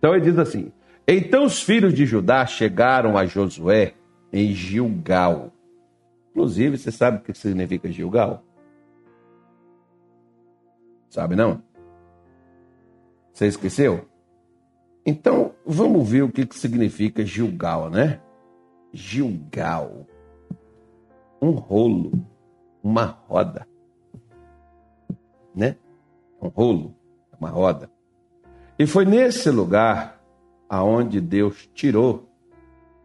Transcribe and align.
Então 0.00 0.16
ele 0.16 0.24
diz 0.24 0.38
assim: 0.38 0.72
Então 1.06 1.44
os 1.44 1.62
filhos 1.62 1.92
de 1.92 2.06
Judá 2.06 2.46
chegaram 2.46 3.18
a 3.18 3.26
Josué 3.26 3.92
em 4.32 4.52
Gilgal. 4.54 5.52
Inclusive, 6.30 6.78
você 6.78 6.90
sabe 6.90 7.18
o 7.18 7.20
que 7.20 7.34
significa 7.34 7.92
Gilgal? 7.92 8.42
Sabe 11.10 11.36
não? 11.36 11.62
Você 13.32 13.46
esqueceu? 13.46 14.08
Então, 15.04 15.54
vamos 15.66 16.08
ver 16.08 16.22
o 16.22 16.30
que 16.30 16.48
significa 16.52 17.24
Gilgal, 17.26 17.90
né? 17.90 18.20
Gilgal. 18.92 20.06
Um 21.42 21.50
rolo, 21.50 22.12
uma 22.82 23.04
roda. 23.04 23.66
Né? 25.54 25.76
Um 26.40 26.48
rolo, 26.48 26.94
uma 27.38 27.50
roda. 27.50 27.90
E 28.80 28.86
foi 28.86 29.04
nesse 29.04 29.50
lugar 29.50 30.18
aonde 30.66 31.20
Deus 31.20 31.68
tirou 31.74 32.30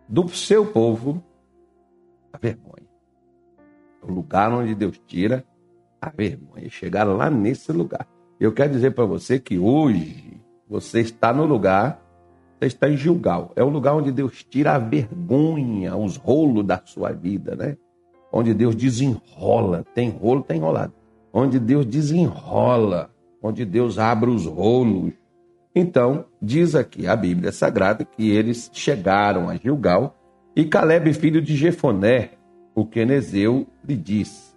do 0.08 0.30
seu 0.30 0.66
povo 0.66 1.22
a 2.32 2.38
vergonha. 2.38 2.88
O 4.02 4.10
lugar 4.10 4.54
onde 4.54 4.74
Deus 4.74 4.98
tira 5.06 5.44
a 6.02 6.10
vergonha. 6.10 6.70
Chegar 6.70 7.04
lá 7.04 7.30
nesse 7.30 7.74
lugar. 7.74 8.08
Eu 8.40 8.54
quero 8.54 8.72
dizer 8.72 8.92
para 8.92 9.04
você 9.04 9.38
que 9.38 9.60
hoje 9.60 10.42
você 10.66 11.02
está 11.02 11.34
no 11.34 11.44
lugar, 11.44 12.02
você 12.58 12.68
está 12.68 12.88
em 12.88 12.96
Gilgal. 12.96 13.52
É 13.54 13.62
o 13.62 13.68
lugar 13.68 13.96
onde 13.96 14.14
Deus 14.14 14.46
tira 14.46 14.76
a 14.76 14.80
vergonha, 14.80 15.94
os 15.98 16.16
rolos 16.16 16.66
da 16.66 16.82
sua 16.86 17.12
vida, 17.12 17.54
né? 17.54 17.76
Onde 18.32 18.54
Deus 18.54 18.78
desenrola. 18.78 19.84
Tem 19.94 20.10
rolo, 20.10 20.42
tem 20.42 20.56
enrolado. 20.56 20.94
Onde 21.34 21.60
Deus 21.60 21.86
desenrola. 21.86 23.14
Onde 23.44 23.66
Deus 23.66 24.00
abre 24.00 24.30
os 24.30 24.46
rolos. 24.46 25.12
Então, 25.76 26.26
diz 26.42 26.74
aqui 26.74 27.06
a 27.06 27.18
Bíblia 27.18 27.52
Sagrada 27.52 28.06
que 28.06 28.30
eles 28.32 28.72
chegaram 28.72 29.50
a 29.50 29.58
Gilgal 29.58 30.16
e 30.56 30.64
Caleb, 30.64 31.14
filho 31.14 31.42
de 31.42 31.54
Jefoné, 31.54 32.32
o 32.74 32.86
quenezeu, 32.86 33.68
lhe 33.86 33.98
disse: 33.98 34.56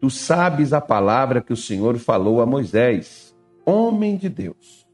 Tu 0.00 0.10
sabes 0.10 0.72
a 0.72 0.80
palavra 0.80 1.40
que 1.40 1.52
o 1.52 1.56
Senhor 1.56 1.96
falou 1.98 2.40
a 2.40 2.46
Moisés, 2.46 3.32
homem 3.64 4.16
de 4.16 4.28
Deus, 4.28 4.84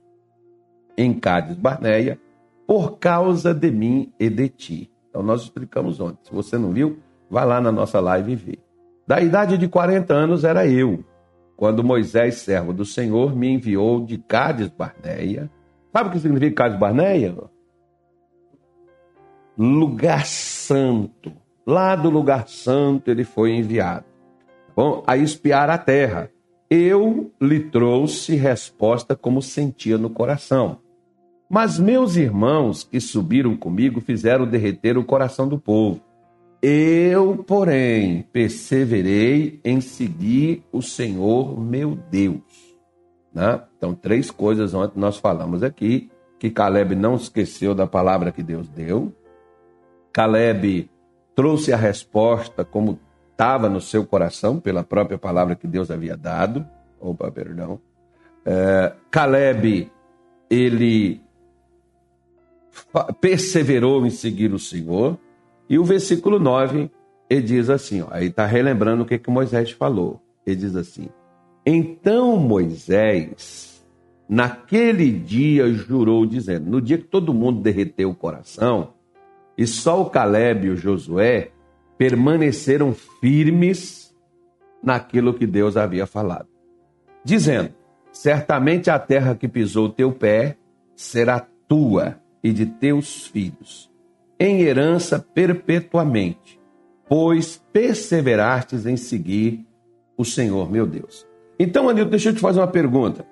em 0.94 1.14
Cádiz 1.14 1.56
Barneia, 1.56 2.20
por 2.66 2.98
causa 2.98 3.54
de 3.54 3.70
mim 3.70 4.12
e 4.20 4.28
de 4.28 4.50
ti. 4.50 4.90
Então 5.08 5.22
nós 5.22 5.42
explicamos 5.42 6.00
ontem. 6.00 6.18
Se 6.24 6.34
você 6.34 6.58
não 6.58 6.70
viu, 6.70 6.98
vá 7.30 7.44
lá 7.44 7.62
na 7.62 7.72
nossa 7.72 7.98
live 7.98 8.32
e 8.32 8.36
vê. 8.36 8.58
Da 9.06 9.22
idade 9.22 9.56
de 9.56 9.68
40 9.68 10.12
anos 10.12 10.44
era 10.44 10.66
eu, 10.66 11.02
quando 11.56 11.82
Moisés, 11.82 12.36
servo 12.36 12.74
do 12.74 12.84
Senhor, 12.84 13.34
me 13.34 13.48
enviou 13.48 14.04
de 14.04 14.18
Cádiz 14.18 14.68
Barneia. 14.68 15.50
Sabe 15.92 16.08
o 16.08 16.12
que 16.12 16.18
significa 16.18 16.64
Cádiz 16.64 16.78
Barneia? 16.78 17.36
Lugar 19.56 20.24
santo. 20.26 21.32
Lá 21.66 21.94
do 21.94 22.10
lugar 22.10 22.48
santo 22.48 23.10
ele 23.10 23.22
foi 23.22 23.52
enviado 23.52 24.04
Bom, 24.74 25.02
a 25.06 25.16
espiar 25.16 25.68
a 25.68 25.78
terra. 25.78 26.30
Eu 26.70 27.30
lhe 27.40 27.60
trouxe 27.60 28.34
resposta 28.34 29.14
como 29.14 29.42
sentia 29.42 29.98
no 29.98 30.08
coração. 30.08 30.78
Mas 31.48 31.78
meus 31.78 32.16
irmãos 32.16 32.82
que 32.82 32.98
subiram 32.98 33.54
comigo 33.54 34.00
fizeram 34.00 34.46
derreter 34.46 34.96
o 34.96 35.04
coração 35.04 35.46
do 35.46 35.58
povo. 35.58 36.00
Eu, 36.62 37.44
porém, 37.46 38.24
perseverei 38.32 39.60
em 39.62 39.80
seguir 39.82 40.62
o 40.72 40.80
Senhor 40.80 41.60
meu 41.60 41.98
Deus. 42.10 42.40
Né? 43.34 43.60
Então, 43.82 43.96
três 43.96 44.30
coisas 44.30 44.74
ontem 44.74 45.00
nós 45.00 45.16
falamos 45.16 45.60
aqui: 45.64 46.08
que 46.38 46.48
Caleb 46.48 46.94
não 46.94 47.16
esqueceu 47.16 47.74
da 47.74 47.84
palavra 47.84 48.30
que 48.30 48.40
Deus 48.40 48.68
deu. 48.68 49.12
Caleb 50.12 50.88
trouxe 51.34 51.72
a 51.72 51.76
resposta 51.76 52.64
como 52.64 53.00
estava 53.32 53.68
no 53.68 53.80
seu 53.80 54.06
coração 54.06 54.60
pela 54.60 54.84
própria 54.84 55.18
palavra 55.18 55.56
que 55.56 55.66
Deus 55.66 55.90
havia 55.90 56.16
dado. 56.16 56.64
Opa, 57.00 57.28
perdão. 57.32 57.80
É, 58.46 58.92
Caleb, 59.10 59.90
ele 60.48 61.20
perseverou 63.20 64.06
em 64.06 64.10
seguir 64.10 64.54
o 64.54 64.60
Senhor. 64.60 65.18
E 65.68 65.76
o 65.76 65.84
versículo 65.84 66.38
9, 66.38 66.88
ele 67.28 67.42
diz 67.42 67.68
assim, 67.68 68.02
ó, 68.02 68.06
aí 68.12 68.26
está 68.26 68.46
relembrando 68.46 69.02
o 69.02 69.06
que, 69.06 69.18
que 69.18 69.28
Moisés 69.28 69.72
falou. 69.72 70.20
Ele 70.46 70.54
diz 70.54 70.76
assim: 70.76 71.08
Então 71.66 72.36
Moisés, 72.36 73.71
naquele 74.32 75.12
dia, 75.12 75.70
jurou, 75.74 76.24
dizendo: 76.24 76.70
No 76.70 76.80
dia 76.80 76.96
que 76.96 77.04
todo 77.04 77.34
mundo 77.34 77.60
derreteu 77.60 78.08
o 78.08 78.14
coração, 78.14 78.94
e 79.58 79.66
só 79.66 80.00
o 80.00 80.08
Caleb 80.08 80.66
e 80.66 80.70
o 80.70 80.76
Josué 80.76 81.50
permaneceram 81.98 82.94
firmes 83.20 84.16
naquilo 84.82 85.34
que 85.34 85.46
Deus 85.46 85.76
havia 85.76 86.06
falado, 86.06 86.48
dizendo: 87.22 87.74
Certamente 88.10 88.88
a 88.88 88.98
terra 88.98 89.34
que 89.34 89.46
pisou 89.46 89.90
teu 89.90 90.10
pé 90.10 90.56
será 90.96 91.46
tua 91.68 92.18
e 92.42 92.54
de 92.54 92.64
teus 92.64 93.26
filhos, 93.26 93.90
em 94.40 94.62
herança 94.62 95.18
perpetuamente, 95.18 96.58
pois 97.06 97.62
perseverastes 97.70 98.86
em 98.86 98.96
seguir 98.96 99.66
o 100.16 100.24
Senhor 100.24 100.70
meu 100.70 100.86
Deus. 100.86 101.26
Então, 101.58 101.86
Anilton, 101.86 102.10
deixa 102.10 102.30
eu 102.30 102.34
te 102.34 102.40
fazer 102.40 102.60
uma 102.60 102.66
pergunta. 102.66 103.26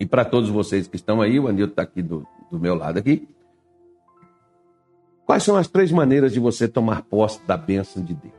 E 0.00 0.06
para 0.06 0.24
todos 0.24 0.48
vocês 0.48 0.88
que 0.88 0.96
estão 0.96 1.20
aí, 1.20 1.38
o 1.38 1.46
Anilton 1.46 1.72
está 1.72 1.82
aqui 1.82 2.00
do, 2.00 2.26
do 2.50 2.58
meu 2.58 2.74
lado 2.74 2.98
aqui. 2.98 3.28
Quais 5.26 5.42
são 5.42 5.56
as 5.56 5.68
três 5.68 5.92
maneiras 5.92 6.32
de 6.32 6.40
você 6.40 6.66
tomar 6.66 7.02
posse 7.02 7.40
da 7.46 7.54
bênção 7.54 8.02
de 8.02 8.14
Deus? 8.14 8.34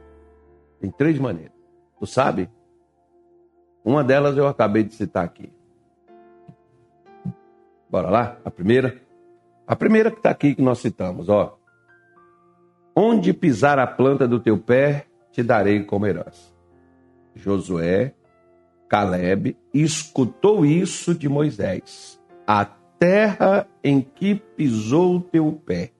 Tem 0.80 0.90
três 0.90 1.20
maneiras. 1.20 1.54
Tu 2.00 2.08
sabe? 2.08 2.50
Uma 3.86 4.04
delas 4.04 4.36
eu 4.36 4.48
acabei 4.48 4.84
de 4.84 4.96
citar 4.96 5.24
aqui. 5.24 5.54
Bora 7.90 8.10
lá? 8.10 8.38
A 8.44 8.50
primeira? 8.50 9.00
A 9.68 9.76
primeira 9.76 10.10
que 10.10 10.18
está 10.18 10.32
aqui 10.32 10.56
que 10.56 10.62
nós 10.64 10.80
citamos, 10.80 11.30
ó. 11.30 11.58
Onde 12.96 13.34
pisar 13.34 13.78
a 13.78 13.86
planta 13.86 14.28
do 14.28 14.40
teu 14.40 14.58
pé, 14.58 15.06
te 15.32 15.44
darei 15.44 15.84
como 15.84 16.08
herança. 16.08 16.52
Josué, 17.36 18.16
Caleb, 18.92 19.58
escutou 19.74 20.64
isso 20.66 21.16
de 21.16 21.30
Moisés. 21.30 22.20
A 22.46 22.66
terra 22.66 23.66
em 23.82 24.02
que 24.02 24.36
pisou 24.36 25.16
o 25.16 25.22
teu 25.22 25.54
pé 25.66 25.94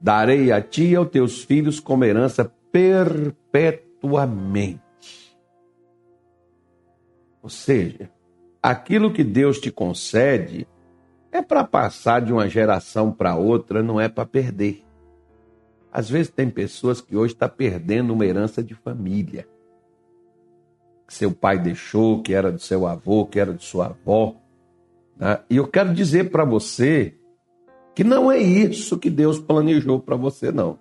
darei 0.00 0.52
a 0.52 0.62
ti 0.62 0.90
e 0.90 0.94
aos 0.94 1.10
teus 1.10 1.42
filhos 1.42 1.80
como 1.80 2.04
herança 2.04 2.44
perpetuamente. 2.70 4.80
Ou 7.42 7.50
seja, 7.50 8.08
aquilo 8.62 9.12
que 9.12 9.24
Deus 9.24 9.58
te 9.58 9.72
concede 9.72 10.68
é 11.32 11.42
para 11.42 11.64
passar 11.64 12.20
de 12.20 12.32
uma 12.32 12.48
geração 12.48 13.10
para 13.10 13.34
outra, 13.34 13.82
não 13.82 14.00
é 14.00 14.08
para 14.08 14.24
perder. 14.24 14.84
Às 15.92 16.08
vezes 16.08 16.30
tem 16.30 16.48
pessoas 16.48 17.00
que 17.00 17.16
hoje 17.16 17.32
estão 17.32 17.48
tá 17.48 17.54
perdendo 17.54 18.12
uma 18.12 18.24
herança 18.24 18.62
de 18.62 18.76
família. 18.76 19.50
Que 21.06 21.14
seu 21.14 21.32
pai 21.32 21.58
deixou, 21.58 22.22
que 22.22 22.32
era 22.32 22.50
do 22.50 22.60
seu 22.60 22.86
avô, 22.86 23.26
que 23.26 23.38
era 23.38 23.52
de 23.52 23.64
sua 23.64 23.86
avó. 23.86 24.34
Né? 25.16 25.38
E 25.50 25.56
eu 25.56 25.66
quero 25.66 25.92
dizer 25.92 26.30
para 26.30 26.44
você 26.44 27.14
que 27.94 28.02
não 28.02 28.30
é 28.30 28.38
isso 28.38 28.98
que 28.98 29.10
Deus 29.10 29.38
planejou 29.38 30.00
para 30.00 30.16
você, 30.16 30.50
não. 30.50 30.78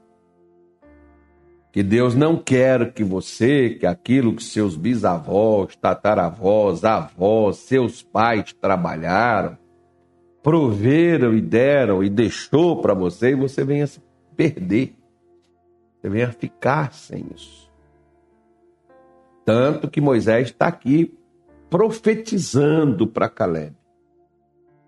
Que 1.71 1.81
Deus 1.81 2.15
não 2.15 2.35
quer 2.35 2.93
que 2.93 3.03
você, 3.03 3.69
que 3.69 3.85
aquilo 3.85 4.35
que 4.35 4.43
seus 4.43 4.75
bisavós, 4.75 5.75
tataravós, 5.75 6.83
avós, 6.83 7.57
seus 7.57 8.03
pais 8.03 8.53
trabalharam, 8.53 9.57
proveram 10.43 11.33
e 11.33 11.39
deram 11.39 12.03
e 12.03 12.09
deixou 12.09 12.81
para 12.81 12.93
você, 12.93 13.31
e 13.31 13.35
você 13.35 13.63
venha 13.63 13.87
se 13.87 14.01
perder. 14.35 14.95
Você 16.01 16.09
venha 16.09 16.31
ficar 16.31 16.93
sem 16.93 17.25
isso. 17.33 17.70
Tanto 19.45 19.89
que 19.89 19.99
Moisés 19.99 20.47
está 20.47 20.67
aqui 20.67 21.13
profetizando 21.69 23.07
para 23.07 23.29
Caleb. 23.29 23.75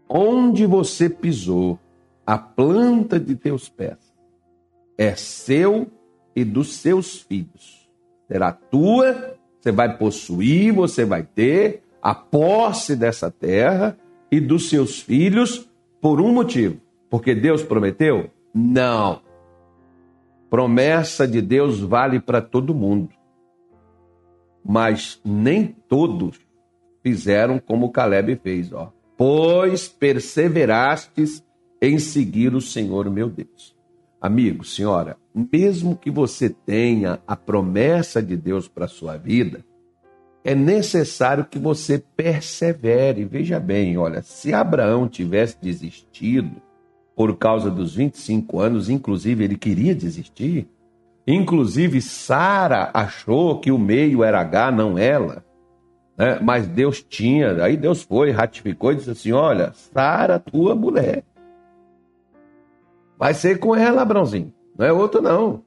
Onde 0.08 0.66
você 0.66 1.10
pisou, 1.10 1.80
a 2.26 2.38
planta 2.38 3.20
de 3.20 3.36
teus 3.36 3.68
pés 3.70 4.14
é 4.98 5.16
seu 5.16 5.88
e 6.36 6.44
dos 6.44 6.76
seus 6.76 7.22
filhos. 7.22 7.90
Será 8.28 8.52
tua, 8.52 9.38
você 9.60 9.72
vai 9.72 9.98
possuir, 9.98 10.74
você 10.74 11.06
vai 11.06 11.24
ter 11.24 11.84
a 12.02 12.14
posse 12.14 12.96
dessa 12.96 13.32
terra 13.32 13.98
e 14.32 14.40
dos 14.40 14.70
seus 14.70 15.00
filhos 15.00 15.70
por 16.02 16.20
um 16.20 16.34
motivo. 16.34 16.80
Porque 17.10 17.34
Deus 17.34 17.64
prometeu? 17.64 18.30
Não. 18.54 19.22
Promessa 20.50 21.28
de 21.28 21.42
Deus 21.42 21.80
vale 21.80 22.20
para 22.20 22.42
todo 22.42 22.76
mundo. 22.76 23.10
Mas 24.64 25.20
nem 25.24 25.76
todos 25.88 26.40
fizeram 27.02 27.60
como 27.60 27.92
Caleb 27.92 28.40
fez, 28.42 28.72
ó 28.72 28.92
pois 29.18 29.88
perseverastes 29.88 31.44
em 31.82 32.00
seguir 32.00 32.54
o 32.54 32.62
Senhor 32.62 33.10
meu 33.10 33.30
Deus. 33.30 33.76
Amigo, 34.20 34.64
senhora, 34.64 35.18
mesmo 35.34 35.96
que 35.98 36.10
você 36.10 36.50
tenha 36.50 37.20
a 37.28 37.36
promessa 37.36 38.22
de 38.22 38.38
Deus 38.38 38.68
para 38.68 38.88
sua 38.88 39.18
vida, 39.18 39.64
é 40.46 40.56
necessário 40.56 41.46
que 41.46 41.60
você 41.60 42.04
persevere. 42.16 43.26
Veja 43.26 43.60
bem, 43.60 43.98
olha, 43.98 44.22
se 44.22 44.54
Abraão 44.54 45.08
tivesse 45.08 45.58
desistido 45.62 46.62
por 47.16 47.38
causa 47.38 47.70
dos 47.70 47.96
25 47.96 48.60
anos, 48.60 48.90
inclusive 48.90 49.44
ele 49.44 49.58
queria 49.58 49.94
desistir, 49.94 50.68
inclusive 51.26 52.02
Sara 52.02 52.90
achou 52.94 53.60
que 53.60 53.72
o 53.72 53.78
meio 53.78 54.24
era 54.24 54.42
H, 54.42 54.72
não 54.72 54.98
ela, 54.98 55.44
né? 56.18 56.40
mas 56.42 56.68
Deus 56.68 57.02
tinha, 57.02 57.64
aí 57.64 57.78
Deus 57.78 58.04
foi, 58.04 58.32
ratificou 58.32 58.92
e 58.92 58.96
disse 58.96 59.12
assim: 59.12 59.32
Olha, 59.32 59.72
Sara, 59.74 60.40
tua 60.40 60.76
mulher. 60.76 61.24
Vai 63.18 63.34
ser 63.34 63.60
com 63.60 63.76
ela, 63.76 64.02
Abrãozinho, 64.02 64.54
não 64.78 64.86
é 64.86 64.92
outro 64.92 65.22
não. 65.22 65.64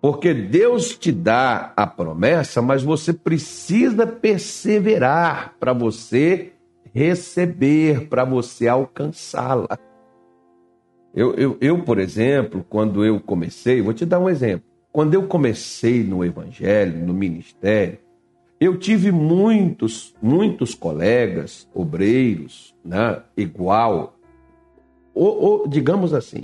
Porque 0.00 0.32
Deus 0.32 0.96
te 0.96 1.10
dá 1.10 1.72
a 1.76 1.86
promessa, 1.86 2.62
mas 2.62 2.84
você 2.84 3.12
precisa 3.12 4.06
perseverar 4.06 5.56
para 5.58 5.72
você 5.72 6.52
receber, 6.94 8.08
para 8.08 8.24
você 8.24 8.68
alcançá-la. 8.68 9.76
Eu, 11.14 11.34
eu, 11.34 11.58
eu, 11.60 11.82
por 11.82 11.98
exemplo, 11.98 12.64
quando 12.68 13.04
eu 13.04 13.18
comecei, 13.18 13.80
vou 13.80 13.94
te 13.94 14.04
dar 14.04 14.20
um 14.20 14.28
exemplo. 14.28 14.66
Quando 14.92 15.14
eu 15.14 15.26
comecei 15.26 16.02
no 16.02 16.24
evangelho, 16.24 17.04
no 17.04 17.14
ministério, 17.14 17.98
eu 18.60 18.76
tive 18.76 19.12
muitos, 19.12 20.14
muitos 20.20 20.74
colegas, 20.74 21.68
obreiros, 21.72 22.74
né, 22.84 23.22
igual, 23.36 24.16
ou, 25.14 25.42
ou 25.42 25.68
digamos 25.68 26.12
assim, 26.12 26.42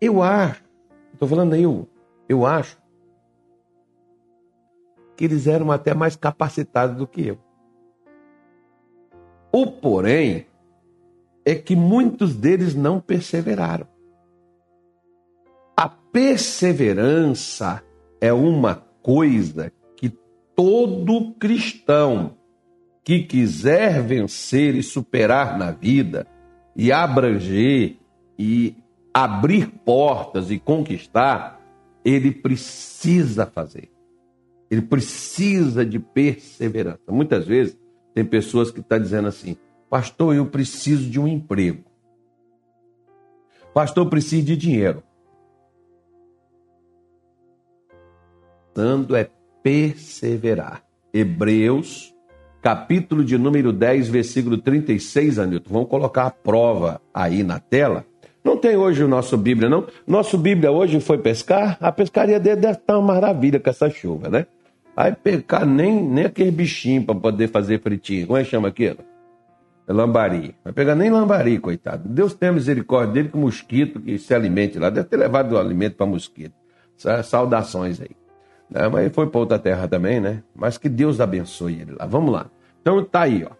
eu 0.00 0.22
acho, 0.22 0.62
estou 1.12 1.28
falando 1.28 1.54
eu, 1.54 1.88
eu 2.28 2.44
acho 2.44 2.76
que 5.16 5.24
eles 5.24 5.46
eram 5.46 5.70
até 5.70 5.94
mais 5.94 6.16
capacitados 6.16 6.96
do 6.96 7.06
que 7.06 7.28
eu. 7.28 7.38
O 9.52 9.68
porém 9.68 10.46
é 11.44 11.54
que 11.54 11.76
muitos 11.76 12.34
deles 12.34 12.74
não 12.74 13.00
perseveraram. 13.00 13.86
A 15.76 15.88
perseverança 15.88 17.82
é 18.20 18.32
uma 18.32 18.76
coisa 19.02 19.72
que 19.96 20.08
todo 20.54 21.34
cristão 21.34 22.36
que 23.02 23.22
quiser 23.22 24.02
vencer 24.02 24.74
e 24.74 24.82
superar 24.82 25.58
na 25.58 25.70
vida 25.70 26.26
e 26.74 26.90
abranger 26.90 27.96
e 28.38 28.76
abrir 29.12 29.68
portas 29.84 30.50
e 30.50 30.58
conquistar, 30.58 31.60
ele 32.04 32.32
precisa 32.32 33.46
fazer. 33.46 33.90
Ele 34.70 34.82
precisa 34.82 35.84
de 35.84 35.98
perseverança. 35.98 37.02
Muitas 37.10 37.46
vezes 37.46 37.78
tem 38.14 38.24
pessoas 38.24 38.70
que 38.70 38.80
estão 38.80 38.98
tá 38.98 39.02
dizendo 39.02 39.28
assim: 39.28 39.56
Pastor, 39.94 40.34
eu 40.34 40.44
preciso 40.44 41.08
de 41.08 41.20
um 41.20 41.28
emprego. 41.28 41.84
Pastor, 43.72 44.04
eu 44.04 44.10
preciso 44.10 44.44
de 44.44 44.56
dinheiro. 44.56 45.04
Dando 48.74 49.14
é 49.14 49.30
perseverar. 49.62 50.82
Hebreus, 51.12 52.12
capítulo 52.60 53.24
de 53.24 53.38
número 53.38 53.72
10, 53.72 54.08
versículo 54.08 54.58
36, 54.58 55.38
Anilton. 55.38 55.72
Vamos 55.72 55.88
colocar 55.88 56.26
a 56.26 56.30
prova 56.32 57.00
aí 57.14 57.44
na 57.44 57.60
tela. 57.60 58.04
Não 58.42 58.56
tem 58.56 58.76
hoje 58.76 59.04
o 59.04 59.06
nosso 59.06 59.38
Bíblia, 59.38 59.68
não. 59.68 59.86
Nosso 60.04 60.36
Bíblia 60.36 60.72
hoje 60.72 60.98
foi 60.98 61.18
pescar. 61.18 61.78
A 61.80 61.92
pescaria 61.92 62.40
dele 62.40 62.56
deve 62.56 62.78
estar 62.78 62.98
uma 62.98 63.14
maravilha 63.14 63.60
com 63.60 63.70
essa 63.70 63.88
chuva, 63.88 64.28
né? 64.28 64.48
Vai 64.96 65.14
pescar 65.14 65.64
nem, 65.64 66.02
nem 66.02 66.24
aquele 66.24 66.50
bichinho 66.50 67.04
para 67.04 67.14
poder 67.14 67.46
fazer 67.46 67.80
fritinho. 67.80 68.26
Como 68.26 68.36
é 68.36 68.42
que 68.42 68.50
chama 68.50 68.66
aquilo? 68.66 69.13
Lambari. 69.86 70.54
Vai 70.64 70.72
pegar 70.72 70.94
nem 70.94 71.10
lambari, 71.10 71.58
coitado. 71.58 72.08
Deus 72.08 72.34
tem 72.34 72.52
misericórdia 72.52 73.14
dele 73.14 73.28
com 73.28 73.38
mosquito 73.38 74.00
que 74.00 74.18
se 74.18 74.34
alimente 74.34 74.78
lá. 74.78 74.88
Deve 74.90 75.08
ter 75.08 75.16
levado 75.16 75.52
o 75.52 75.58
alimento 75.58 75.96
para 75.96 76.06
mosquito. 76.06 76.54
Saudações 77.24 78.00
aí. 78.00 78.10
Né? 78.70 78.88
Mas 78.88 79.12
foi 79.12 79.26
para 79.26 79.40
outra 79.40 79.58
terra 79.58 79.86
também, 79.86 80.20
né? 80.20 80.42
Mas 80.54 80.78
que 80.78 80.88
Deus 80.88 81.20
abençoe 81.20 81.80
ele 81.80 81.92
lá. 81.98 82.06
Vamos 82.06 82.32
lá. 82.32 82.50
Então 82.80 83.04
tá 83.04 83.22
aí, 83.22 83.44
ó. 83.44 83.50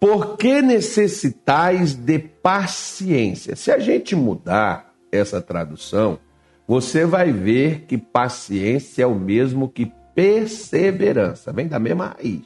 Por 0.00 0.36
que 0.36 0.62
necessitais 0.62 1.94
de 1.94 2.18
paciência? 2.18 3.56
Se 3.56 3.70
a 3.70 3.78
gente 3.78 4.14
mudar 4.14 4.92
essa 5.10 5.40
tradução, 5.40 6.18
você 6.66 7.04
vai 7.04 7.32
ver 7.32 7.86
que 7.86 7.98
paciência 7.98 9.02
é 9.02 9.06
o 9.06 9.14
mesmo 9.14 9.68
que 9.68 9.92
perseverança, 10.14 11.52
vem 11.52 11.66
da 11.66 11.78
mesma 11.78 12.14
raiz. 12.16 12.42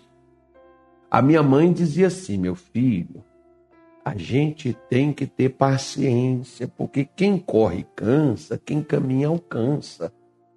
A 1.13 1.21
minha 1.21 1.43
mãe 1.43 1.71
dizia 1.71 2.07
assim: 2.07 2.39
meu 2.39 2.55
filho, 2.55 3.23
a 4.03 4.17
gente 4.17 4.75
tem 4.89 5.13
que 5.13 5.27
ter 5.27 5.51
paciência, 5.51 6.67
porque 6.67 7.05
quem 7.05 7.37
corre 7.37 7.85
cansa, 7.95 8.59
quem 8.65 8.83
caminha 8.83 9.29
alcança. 9.29 10.11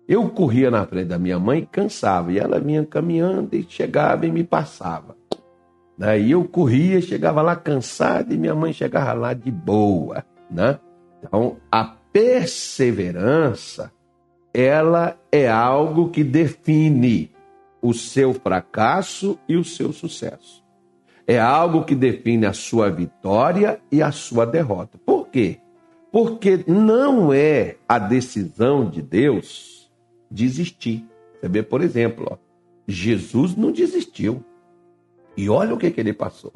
Eu 0.07 0.29
corria 0.29 0.71
na 0.71 0.85
frente 0.85 1.07
da 1.07 1.19
minha 1.19 1.37
mãe 1.37 1.59
e 1.59 1.65
cansava, 1.65 2.31
e 2.31 2.39
ela 2.39 2.57
vinha 2.57 2.85
caminhando 2.85 3.53
e 3.53 3.65
chegava 3.67 4.25
e 4.25 4.31
me 4.31 4.45
passava. 4.45 5.17
Daí 5.97 6.31
eu 6.31 6.45
corria, 6.45 7.01
chegava 7.01 7.41
lá 7.41 7.57
cansado 7.57 8.33
e 8.33 8.37
minha 8.37 8.55
mãe 8.55 8.71
chegava 8.71 9.11
lá 9.11 9.33
de 9.33 9.51
boa, 9.51 10.23
né? 10.49 10.79
Então, 11.21 11.57
a 11.69 11.83
perseverança, 12.13 13.91
ela 14.53 15.17
é 15.33 15.49
algo 15.49 16.11
que 16.11 16.23
define 16.23 17.34
o 17.87 17.93
seu 17.93 18.33
fracasso 18.33 19.37
e 19.47 19.55
o 19.55 19.63
seu 19.63 19.93
sucesso. 19.93 20.65
É 21.27 21.39
algo 21.39 21.85
que 21.85 21.93
define 21.93 22.47
a 22.47 22.53
sua 22.53 22.89
vitória 22.89 23.79
e 23.91 24.01
a 24.01 24.11
sua 24.11 24.43
derrota. 24.45 24.97
Por 25.05 25.27
quê? 25.27 25.59
Porque 26.11 26.63
não 26.67 27.31
é 27.31 27.77
a 27.87 27.99
decisão 27.99 28.89
de 28.89 29.03
Deus 29.03 29.91
desistir. 30.31 31.05
Você 31.39 31.47
vê, 31.47 31.61
por 31.61 31.81
exemplo, 31.81 32.25
ó, 32.31 32.37
Jesus 32.87 33.55
não 33.55 33.71
desistiu. 33.71 34.43
E 35.37 35.47
olha 35.47 35.75
o 35.75 35.77
que, 35.77 35.91
que 35.91 35.99
ele 35.99 36.13
passou. 36.13 36.53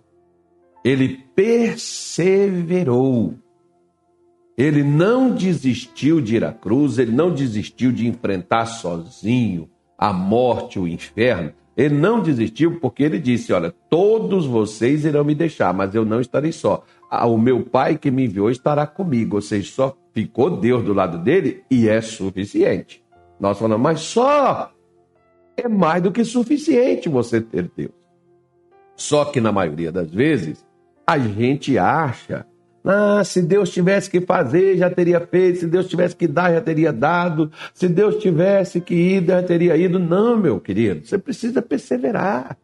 Ele 0.83 1.23
perseverou. 1.35 2.55
Ele 4.57 4.83
não 4.83 5.35
desistiu 5.35 6.19
de 6.21 6.37
ir 6.37 6.43
à 6.43 6.51
cruz, 6.51 6.97
ele 6.97 7.11
não 7.11 7.31
desistiu 7.33 7.91
de 7.91 8.07
enfrentar 8.07 8.65
sozinho 8.65 9.69
a 9.99 10.13
morte, 10.13 10.79
o 10.79 10.87
inferno. 10.87 11.51
Ele 11.75 11.95
não 11.95 12.21
desistiu 12.21 12.79
porque 12.79 13.03
ele 13.03 13.19
disse: 13.19 13.51
Olha, 13.53 13.73
todos 13.89 14.45
vocês 14.45 15.05
irão 15.05 15.23
me 15.23 15.35
deixar, 15.35 15.73
mas 15.73 15.93
eu 15.93 16.05
não 16.05 16.21
estarei 16.21 16.51
só. 16.51 16.83
O 17.11 17.37
meu 17.37 17.63
pai 17.63 17.97
que 17.97 18.09
me 18.09 18.25
enviou 18.25 18.49
estará 18.49 18.87
comigo. 18.87 19.35
Ou 19.35 19.41
seja, 19.41 19.71
só 19.71 19.97
ficou 20.13 20.57
Deus 20.57 20.83
do 20.83 20.93
lado 20.93 21.17
dele 21.17 21.63
e 21.69 21.87
é 21.87 22.01
suficiente. 22.01 23.03
Nós 23.39 23.57
falamos, 23.57 23.81
mas 23.81 24.01
só 24.01 24.71
é 25.57 25.67
mais 25.67 26.01
do 26.01 26.11
que 26.11 26.23
suficiente 26.23 27.09
você 27.09 27.41
ter 27.41 27.69
Deus. 27.75 27.93
Só 28.95 29.25
que 29.25 29.39
na 29.39 29.51
maioria 29.51 29.91
das 29.91 30.11
vezes, 30.11 30.65
a 31.07 31.17
gente 31.17 31.77
acha, 31.77 32.45
ah, 32.83 33.23
se 33.23 33.41
Deus 33.41 33.69
tivesse 33.69 34.09
que 34.09 34.21
fazer, 34.21 34.77
já 34.77 34.89
teria 34.89 35.19
feito, 35.19 35.59
se 35.59 35.67
Deus 35.67 35.87
tivesse 35.87 36.15
que 36.15 36.27
dar, 36.27 36.53
já 36.53 36.61
teria 36.61 36.93
dado, 36.93 37.51
se 37.73 37.87
Deus 37.87 38.17
tivesse 38.17 38.79
que 38.79 38.95
ir, 38.95 39.25
já 39.25 39.43
teria 39.43 39.75
ido. 39.75 39.99
Não, 39.99 40.37
meu 40.37 40.59
querido, 40.59 41.05
você 41.05 41.17
precisa 41.17 41.61
perseverar. 41.61 42.57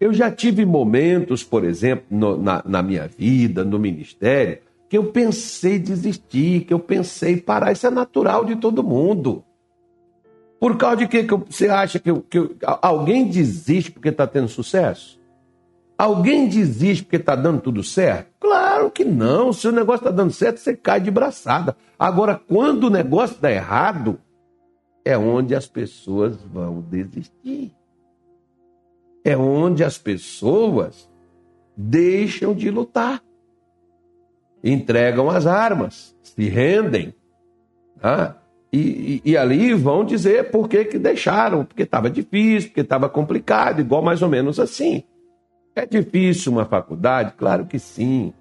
Eu 0.00 0.12
já 0.12 0.30
tive 0.30 0.64
momentos, 0.64 1.42
por 1.42 1.64
exemplo, 1.64 2.04
no, 2.10 2.36
na, 2.36 2.62
na 2.66 2.82
minha 2.82 3.08
vida, 3.08 3.64
no 3.64 3.78
ministério, 3.78 4.58
que 4.88 4.98
eu 4.98 5.06
pensei 5.06 5.78
desistir, 5.78 6.64
que 6.64 6.74
eu 6.74 6.78
pensei 6.78 7.36
parar. 7.36 7.72
Isso 7.72 7.86
é 7.86 7.90
natural 7.90 8.44
de 8.44 8.56
todo 8.56 8.82
mundo. 8.82 9.44
Por 10.60 10.76
causa 10.76 10.98
de 10.98 11.08
que, 11.08 11.24
que 11.24 11.34
você 11.34 11.68
acha 11.68 11.98
que, 11.98 12.12
que 12.30 12.56
alguém 12.62 13.28
desiste 13.28 13.90
porque 13.90 14.08
está 14.08 14.26
tendo 14.26 14.48
sucesso? 14.48 15.20
Alguém 15.96 16.48
desiste 16.48 17.04
porque 17.04 17.16
está 17.16 17.36
dando 17.36 17.60
tudo 17.60 17.82
certo? 17.82 18.33
Claro 18.44 18.90
que 18.90 19.06
não. 19.06 19.54
Se 19.54 19.66
o 19.66 19.72
negócio 19.72 20.00
está 20.00 20.10
dando 20.10 20.30
certo, 20.30 20.58
você 20.58 20.76
cai 20.76 21.00
de 21.00 21.10
braçada. 21.10 21.74
Agora, 21.98 22.38
quando 22.46 22.84
o 22.84 22.90
negócio 22.90 23.40
dá 23.40 23.50
errado, 23.50 24.20
é 25.02 25.16
onde 25.16 25.54
as 25.54 25.66
pessoas 25.66 26.36
vão 26.52 26.82
desistir. 26.82 27.74
É 29.24 29.34
onde 29.34 29.82
as 29.82 29.96
pessoas 29.96 31.10
deixam 31.74 32.54
de 32.54 32.70
lutar. 32.70 33.22
Entregam 34.62 35.30
as 35.30 35.46
armas, 35.46 36.14
se 36.22 36.46
rendem. 36.46 37.14
Tá? 37.98 38.36
E, 38.70 39.22
e, 39.24 39.30
e, 39.30 39.36
ali 39.38 39.72
vão 39.72 40.04
dizer 40.04 40.50
por 40.50 40.68
que, 40.68 40.84
que 40.84 40.98
deixaram, 40.98 41.64
porque 41.64 41.84
estava 41.84 42.10
difícil, 42.10 42.68
porque 42.68 42.82
estava 42.82 43.08
complicado, 43.08 43.80
igual 43.80 44.02
mais 44.02 44.20
ou 44.20 44.28
menos 44.28 44.60
assim. 44.60 45.02
É 45.76 45.84
difícil 45.84 46.52
uma 46.52 46.64
faculdade? 46.64 47.34
Claro 47.36 47.66
que 47.66 47.78
sim. 47.78 48.32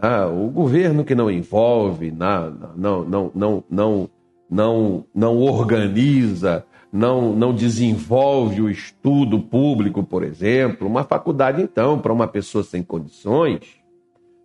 Ah, 0.00 0.26
o 0.26 0.48
governo 0.48 1.04
que 1.04 1.14
não 1.14 1.30
envolve, 1.30 2.10
não, 2.10 2.50
não, 2.76 3.04
não, 3.04 3.64
não, 3.70 4.08
não, 4.50 5.06
não, 5.14 5.38
organiza, 5.38 6.64
não, 6.92 7.34
não 7.34 7.54
desenvolve 7.54 8.60
o 8.62 8.70
estudo 8.70 9.40
público, 9.40 10.02
por 10.02 10.24
exemplo. 10.24 10.88
Uma 10.88 11.04
faculdade, 11.04 11.62
então, 11.62 11.98
para 11.98 12.12
uma 12.12 12.26
pessoa 12.26 12.64
sem 12.64 12.82
condições, 12.82 13.60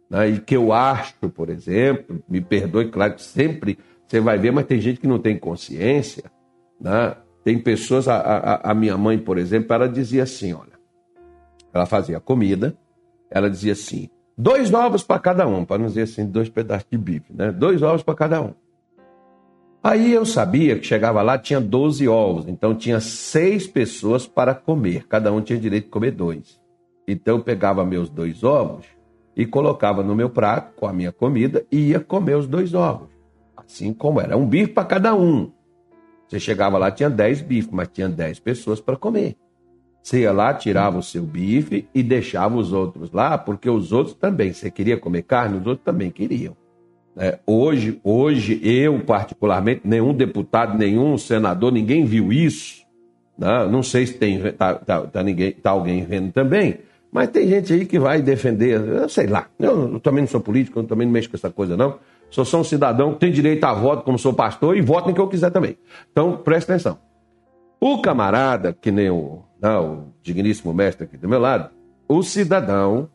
né, 0.09 0.29
e 0.29 0.39
que 0.39 0.55
eu 0.55 0.71
acho, 0.71 1.15
por 1.29 1.49
exemplo, 1.49 2.21
me 2.29 2.39
perdoe, 2.39 2.89
claro 2.89 3.15
que 3.15 3.21
sempre 3.21 3.79
você 4.05 4.19
vai 4.19 4.37
ver, 4.37 4.51
mas 4.51 4.65
tem 4.65 4.79
gente 4.79 4.99
que 4.99 5.07
não 5.07 5.19
tem 5.19 5.37
consciência. 5.37 6.25
Né? 6.79 7.15
Tem 7.43 7.57
pessoas, 7.59 8.07
a, 8.07 8.15
a, 8.17 8.71
a 8.71 8.73
minha 8.73 8.97
mãe, 8.97 9.17
por 9.17 9.37
exemplo, 9.37 9.73
ela 9.73 9.89
dizia 9.89 10.23
assim: 10.23 10.53
olha, 10.53 10.76
ela 11.77 11.85
fazia 11.85 12.19
comida, 12.19 12.75
ela 13.29 13.49
dizia 13.49 13.73
assim: 13.73 14.09
dois 14.37 14.73
ovos 14.73 15.03
para 15.03 15.19
cada 15.19 15.47
um, 15.47 15.65
para 15.65 15.77
não 15.77 15.87
dizer 15.87 16.03
assim, 16.03 16.25
dois 16.25 16.49
pedaços 16.49 16.87
de 16.91 16.97
bife, 16.97 17.33
né? 17.33 17.51
Dois 17.51 17.81
ovos 17.81 18.03
para 18.03 18.15
cada 18.15 18.41
um. 18.41 18.53
Aí 19.83 20.11
eu 20.11 20.25
sabia 20.25 20.77
que 20.77 20.85
chegava 20.85 21.21
lá, 21.21 21.37
tinha 21.37 21.61
12 21.61 22.07
ovos, 22.07 22.47
então 22.47 22.75
tinha 22.75 22.99
seis 22.99 23.67
pessoas 23.67 24.27
para 24.27 24.53
comer, 24.53 25.07
cada 25.07 25.31
um 25.31 25.39
tinha 25.39 25.57
direito 25.57 25.85
de 25.85 25.91
comer 25.91 26.11
dois. 26.11 26.59
Então 27.07 27.37
eu 27.37 27.43
pegava 27.43 27.85
meus 27.85 28.09
dois 28.09 28.43
ovos 28.43 28.85
e 29.35 29.45
colocava 29.45 30.03
no 30.03 30.15
meu 30.15 30.29
prato 30.29 30.75
com 30.75 30.87
a 30.87 30.91
minha 30.91 31.11
comida 31.11 31.65
e 31.71 31.91
ia 31.91 31.99
comer 31.99 32.35
os 32.35 32.47
dois 32.47 32.73
ovos. 32.73 33.07
Assim 33.55 33.93
como 33.93 34.19
era, 34.19 34.35
um 34.35 34.45
bife 34.45 34.73
para 34.73 34.83
cada 34.83 35.15
um. 35.15 35.51
Você 36.27 36.39
chegava 36.39 36.77
lá, 36.77 36.91
tinha 36.91 37.09
10 37.09 37.41
bifes, 37.41 37.71
mas 37.71 37.87
tinha 37.87 38.09
10 38.09 38.39
pessoas 38.39 38.81
para 38.81 38.97
comer. 38.97 39.37
Você 40.07 40.21
ia 40.21 40.31
lá, 40.31 40.53
tirava 40.53 40.97
o 40.97 41.03
seu 41.03 41.23
bife 41.23 41.85
e 41.93 42.01
deixava 42.01 42.55
os 42.55 42.71
outros 42.71 43.11
lá, 43.11 43.37
porque 43.37 43.69
os 43.69 43.91
outros 43.91 44.15
também, 44.15 44.53
você 44.53 44.71
queria 44.71 44.95
comer 44.95 45.23
carne, 45.23 45.57
os 45.57 45.67
outros 45.67 45.83
também 45.83 46.09
queriam. 46.09 46.55
É, 47.17 47.39
hoje, 47.45 47.99
hoje, 48.05 48.57
eu 48.63 49.01
particularmente, 49.01 49.81
nenhum 49.83 50.13
deputado, 50.13 50.77
nenhum 50.77 51.17
senador, 51.17 51.73
ninguém 51.73 52.05
viu 52.05 52.31
isso. 52.31 52.85
Né? 53.37 53.67
Não 53.69 53.83
sei 53.83 54.07
se 54.07 54.13
tem 54.13 54.39
tá, 54.53 54.75
tá, 54.75 55.01
tá, 55.01 55.21
ninguém, 55.21 55.51
tá 55.51 55.71
alguém 55.71 56.05
vendo 56.05 56.31
também, 56.31 56.77
mas 57.11 57.27
tem 57.27 57.45
gente 57.45 57.73
aí 57.73 57.85
que 57.85 57.99
vai 57.99 58.21
defender, 58.21 58.79
eu 58.79 59.09
sei 59.09 59.27
lá. 59.27 59.47
Eu, 59.59 59.91
eu 59.95 59.99
também 59.99 60.21
não 60.21 60.29
sou 60.29 60.39
político, 60.39 60.79
eu 60.79 60.85
também 60.85 61.05
não 61.05 61.11
mexo 61.11 61.29
com 61.29 61.35
essa 61.35 61.49
coisa, 61.49 61.75
não. 61.75 61.99
Sou 62.29 62.45
só 62.45 62.61
um 62.61 62.63
cidadão 62.63 63.13
tem 63.13 63.29
direito 63.29 63.65
a 63.65 63.73
voto, 63.73 64.03
como 64.03 64.17
sou 64.17 64.31
pastor, 64.31 64.77
e 64.77 64.81
voto 64.81 65.09
em 65.09 65.13
que 65.13 65.19
eu 65.19 65.27
quiser 65.27 65.51
também. 65.51 65.77
Então, 66.09 66.37
presta 66.37 66.71
atenção. 66.71 66.97
O 67.77 68.01
camarada, 68.01 68.71
que 68.71 68.89
nem 68.89 69.09
o 69.09 69.46
não, 69.61 69.93
o 69.93 70.13
digníssimo 70.21 70.73
mestre 70.73 71.05
aqui 71.05 71.17
do 71.17 71.27
meu 71.27 71.39
lado, 71.39 71.69
o 72.07 72.21
cidadão 72.23 73.09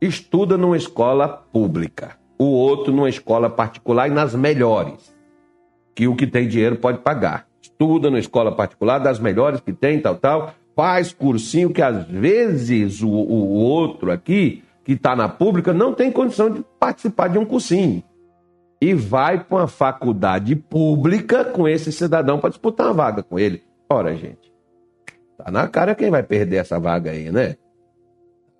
estuda 0.00 0.56
numa 0.56 0.76
escola 0.76 1.28
pública, 1.28 2.16
o 2.38 2.44
outro 2.44 2.92
numa 2.92 3.08
escola 3.08 3.50
particular 3.50 4.08
e 4.08 4.12
nas 4.12 4.34
melhores, 4.34 5.14
que 5.94 6.06
o 6.06 6.14
que 6.14 6.26
tem 6.26 6.46
dinheiro 6.46 6.76
pode 6.76 6.98
pagar. 6.98 7.46
Estuda 7.60 8.08
numa 8.08 8.20
escola 8.20 8.54
particular, 8.54 8.98
das 8.98 9.18
melhores 9.18 9.60
que 9.60 9.72
tem, 9.72 10.00
tal, 10.00 10.16
tal, 10.16 10.54
faz 10.76 11.12
cursinho 11.12 11.70
que 11.70 11.82
às 11.82 12.06
vezes 12.06 13.02
o, 13.02 13.08
o 13.08 13.54
outro 13.54 14.12
aqui, 14.12 14.62
que 14.84 14.92
está 14.92 15.16
na 15.16 15.28
pública, 15.28 15.72
não 15.72 15.92
tem 15.92 16.12
condição 16.12 16.48
de 16.48 16.64
participar 16.78 17.28
de 17.28 17.38
um 17.38 17.44
cursinho. 17.44 18.02
E 18.80 18.94
vai 18.94 19.42
para 19.42 19.58
uma 19.58 19.66
faculdade 19.66 20.54
pública 20.54 21.44
com 21.44 21.66
esse 21.66 21.90
cidadão 21.90 22.38
para 22.38 22.50
disputar 22.50 22.86
uma 22.86 22.94
vaga 22.94 23.22
com 23.24 23.36
ele. 23.36 23.64
Ora, 23.90 24.14
gente, 24.14 24.47
Tá 25.38 25.52
na 25.52 25.68
cara 25.68 25.94
quem 25.94 26.10
vai 26.10 26.22
perder 26.22 26.56
essa 26.56 26.80
vaga 26.80 27.12
aí, 27.12 27.30
né? 27.30 27.54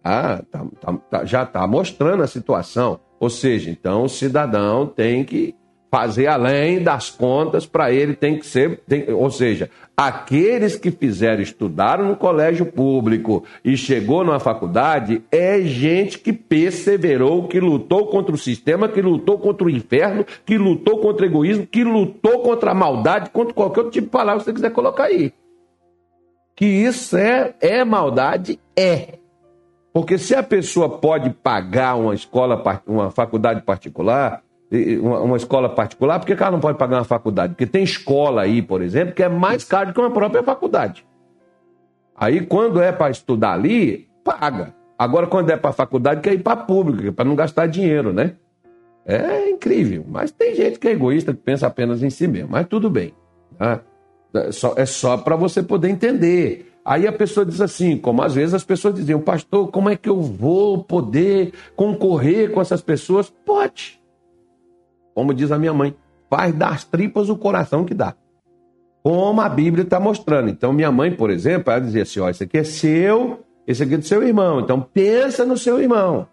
Ah, 0.04 0.40
tá, 0.48 0.64
tá, 0.80 0.92
tá, 1.10 1.24
já 1.24 1.42
está 1.42 1.66
mostrando 1.66 2.22
a 2.22 2.26
situação. 2.28 3.00
Ou 3.18 3.28
seja, 3.28 3.68
então 3.68 4.04
o 4.04 4.08
cidadão 4.08 4.86
tem 4.86 5.24
que 5.24 5.56
fazer 5.90 6.26
além 6.28 6.82
das 6.82 7.10
contas 7.10 7.66
para 7.66 7.90
ele 7.90 8.14
tem 8.14 8.38
que 8.38 8.46
ser, 8.46 8.80
tem, 8.86 9.10
ou 9.10 9.30
seja, 9.30 9.70
aqueles 9.96 10.76
que 10.76 10.90
fizeram 10.90 11.42
estudaram 11.42 12.06
no 12.06 12.14
colégio 12.14 12.66
público 12.66 13.42
e 13.64 13.76
chegou 13.76 14.22
na 14.22 14.38
faculdade 14.38 15.22
é 15.32 15.62
gente 15.62 16.18
que 16.18 16.32
perseverou, 16.32 17.48
que 17.48 17.58
lutou 17.58 18.06
contra 18.08 18.34
o 18.34 18.38
sistema, 18.38 18.88
que 18.88 19.00
lutou 19.00 19.38
contra 19.38 19.66
o 19.66 19.70
inferno, 19.70 20.24
que 20.44 20.58
lutou 20.58 21.00
contra 21.00 21.24
o 21.24 21.28
egoísmo, 21.28 21.66
que 21.66 21.82
lutou 21.82 22.40
contra 22.40 22.72
a 22.72 22.74
maldade, 22.74 23.30
contra 23.30 23.54
qualquer 23.54 23.80
outro 23.80 23.92
tipo 23.92 24.06
de 24.06 24.12
palavra 24.12 24.40
que 24.40 24.44
você 24.44 24.52
quiser 24.52 24.70
colocar 24.70 25.04
aí. 25.04 25.32
Que 26.58 26.66
isso 26.66 27.16
é, 27.16 27.54
é 27.60 27.84
maldade? 27.84 28.58
É. 28.76 29.16
Porque 29.92 30.18
se 30.18 30.34
a 30.34 30.42
pessoa 30.42 30.98
pode 30.98 31.30
pagar 31.30 31.94
uma 31.94 32.12
escola, 32.12 32.60
uma 32.84 33.12
faculdade 33.12 33.62
particular, 33.62 34.42
uma 35.00 35.36
escola 35.36 35.68
particular, 35.68 36.18
por 36.18 36.26
que 36.26 36.32
ela 36.32 36.50
não 36.50 36.58
pode 36.58 36.76
pagar 36.76 36.96
uma 36.96 37.04
faculdade? 37.04 37.52
Porque 37.52 37.64
tem 37.64 37.84
escola 37.84 38.42
aí, 38.42 38.60
por 38.60 38.82
exemplo, 38.82 39.14
que 39.14 39.22
é 39.22 39.28
mais 39.28 39.62
caro 39.62 39.92
que 39.92 40.00
uma 40.00 40.10
própria 40.10 40.42
faculdade. 40.42 41.06
Aí, 42.16 42.44
quando 42.44 42.82
é 42.82 42.90
para 42.90 43.12
estudar 43.12 43.52
ali, 43.52 44.08
paga. 44.24 44.74
Agora, 44.98 45.28
quando 45.28 45.50
é 45.50 45.56
para 45.56 45.70
faculdade, 45.70 46.22
quer 46.22 46.34
ir 46.34 46.42
para 46.42 46.56
pública, 46.56 47.12
para 47.12 47.24
não 47.24 47.36
gastar 47.36 47.68
dinheiro, 47.68 48.12
né? 48.12 48.34
É 49.06 49.48
incrível. 49.48 50.04
Mas 50.08 50.32
tem 50.32 50.56
gente 50.56 50.80
que 50.80 50.88
é 50.88 50.90
egoísta, 50.90 51.32
que 51.32 51.40
pensa 51.40 51.68
apenas 51.68 52.02
em 52.02 52.10
si 52.10 52.26
mesmo. 52.26 52.48
Mas 52.50 52.66
tudo 52.66 52.90
bem. 52.90 53.14
Tá? 53.56 53.80
É 54.34 54.52
só, 54.52 54.74
é 54.76 54.86
só 54.86 55.16
para 55.16 55.36
você 55.36 55.62
poder 55.62 55.88
entender. 55.88 56.72
Aí 56.84 57.06
a 57.06 57.12
pessoa 57.12 57.44
diz 57.44 57.60
assim, 57.60 57.98
como 57.98 58.22
às 58.22 58.34
vezes 58.34 58.54
as 58.54 58.64
pessoas 58.64 58.94
diziam, 58.94 59.20
pastor, 59.20 59.68
como 59.70 59.90
é 59.90 59.96
que 59.96 60.08
eu 60.08 60.20
vou 60.20 60.82
poder 60.82 61.52
concorrer 61.76 62.50
com 62.50 62.60
essas 62.60 62.80
pessoas? 62.80 63.30
Pode. 63.44 64.00
Como 65.14 65.34
diz 65.34 65.52
a 65.52 65.58
minha 65.58 65.74
mãe, 65.74 65.94
faz 66.30 66.54
das 66.54 66.84
tripas 66.84 67.28
o 67.28 67.36
coração 67.36 67.84
que 67.84 67.92
dá. 67.92 68.14
Como 69.02 69.40
a 69.40 69.48
Bíblia 69.48 69.84
está 69.84 70.00
mostrando. 70.00 70.48
Então, 70.48 70.72
minha 70.72 70.90
mãe, 70.90 71.10
por 71.10 71.30
exemplo, 71.30 71.72
ela 71.72 71.80
dizia 71.80 72.02
assim: 72.02 72.20
ó, 72.20 72.30
isso 72.30 72.42
aqui 72.42 72.58
é 72.58 72.64
seu, 72.64 73.40
esse 73.66 73.82
aqui 73.82 73.94
é 73.94 73.98
do 73.98 74.04
seu 74.04 74.22
irmão. 74.22 74.60
Então, 74.60 74.80
pensa 74.80 75.44
no 75.44 75.56
seu 75.56 75.80
irmão. 75.80 76.26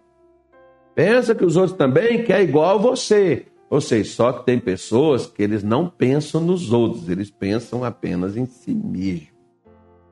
Pensa 0.93 1.35
que 1.35 1.43
os 1.43 1.57
outros 1.57 1.77
também 1.77 2.23
querem 2.23 2.47
igual 2.47 2.77
a 2.77 2.81
você. 2.81 3.45
Ou 3.75 3.81
seja, 3.81 4.09
só 4.09 4.31
que 4.31 4.45
tem 4.45 4.57
pessoas 4.57 5.27
que 5.27 5.43
eles 5.43 5.61
não 5.61 5.89
pensam 5.89 6.39
nos 6.39 6.71
outros, 6.71 7.09
eles 7.09 7.29
pensam 7.29 7.83
apenas 7.83 8.37
em 8.37 8.45
si 8.45 8.73
mesmo. 8.73 9.27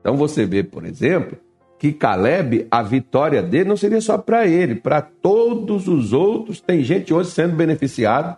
Então 0.02 0.18
você 0.18 0.44
vê, 0.44 0.62
por 0.62 0.84
exemplo, 0.84 1.38
que 1.78 1.90
Caleb, 1.90 2.66
a 2.70 2.82
vitória 2.82 3.42
dele 3.42 3.70
não 3.70 3.76
seria 3.78 4.02
só 4.02 4.18
para 4.18 4.46
ele, 4.46 4.74
para 4.74 5.00
todos 5.00 5.88
os 5.88 6.12
outros. 6.12 6.60
Tem 6.60 6.84
gente 6.84 7.14
hoje 7.14 7.30
sendo 7.30 7.56
beneficiado 7.56 8.36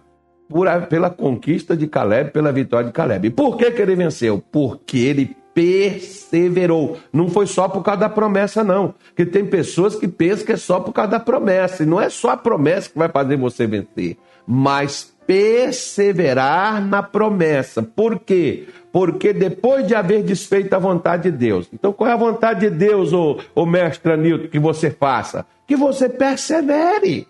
por, 0.48 0.68
pela 0.82 1.10
conquista 1.10 1.76
de 1.76 1.88
Caleb, 1.88 2.30
pela 2.30 2.52
vitória 2.52 2.86
de 2.86 2.92
Caleb. 2.92 3.26
E 3.26 3.30
por 3.30 3.56
que, 3.56 3.68
que 3.72 3.82
ele 3.82 3.96
venceu? 3.96 4.40
Porque 4.52 4.98
ele 4.98 5.36
perseverou. 5.52 6.98
Não 7.12 7.28
foi 7.28 7.48
só 7.48 7.68
por 7.68 7.82
causa 7.82 8.02
da 8.02 8.08
promessa, 8.08 8.62
não. 8.62 8.94
Porque 9.08 9.26
tem 9.26 9.44
pessoas 9.44 9.96
que 9.96 10.06
pensam 10.06 10.46
que 10.46 10.52
é 10.52 10.56
só 10.56 10.78
por 10.78 10.92
causa 10.92 11.10
da 11.10 11.18
promessa. 11.18 11.82
E 11.82 11.86
não 11.86 12.00
é 12.00 12.08
só 12.08 12.30
a 12.30 12.36
promessa 12.36 12.90
que 12.90 12.96
vai 12.96 13.08
fazer 13.08 13.36
você 13.36 13.66
vencer 13.66 14.16
mas 14.46 15.15
perseverar 15.26 16.84
na 16.86 17.02
promessa. 17.02 17.82
Por 17.82 18.20
quê? 18.20 18.68
Porque 18.92 19.32
depois 19.32 19.86
de 19.86 19.94
haver 19.94 20.22
desfeito 20.22 20.74
a 20.74 20.78
vontade 20.78 21.30
de 21.30 21.36
Deus. 21.36 21.68
Então, 21.72 21.92
qual 21.92 22.08
é 22.08 22.12
a 22.12 22.16
vontade 22.16 22.60
de 22.60 22.70
Deus, 22.70 23.12
ô, 23.12 23.38
ô 23.54 23.66
mestre 23.66 24.12
Anilton, 24.12 24.48
que 24.48 24.58
você 24.58 24.90
faça? 24.90 25.44
Que 25.66 25.76
você 25.76 26.08
persevere. 26.08 27.26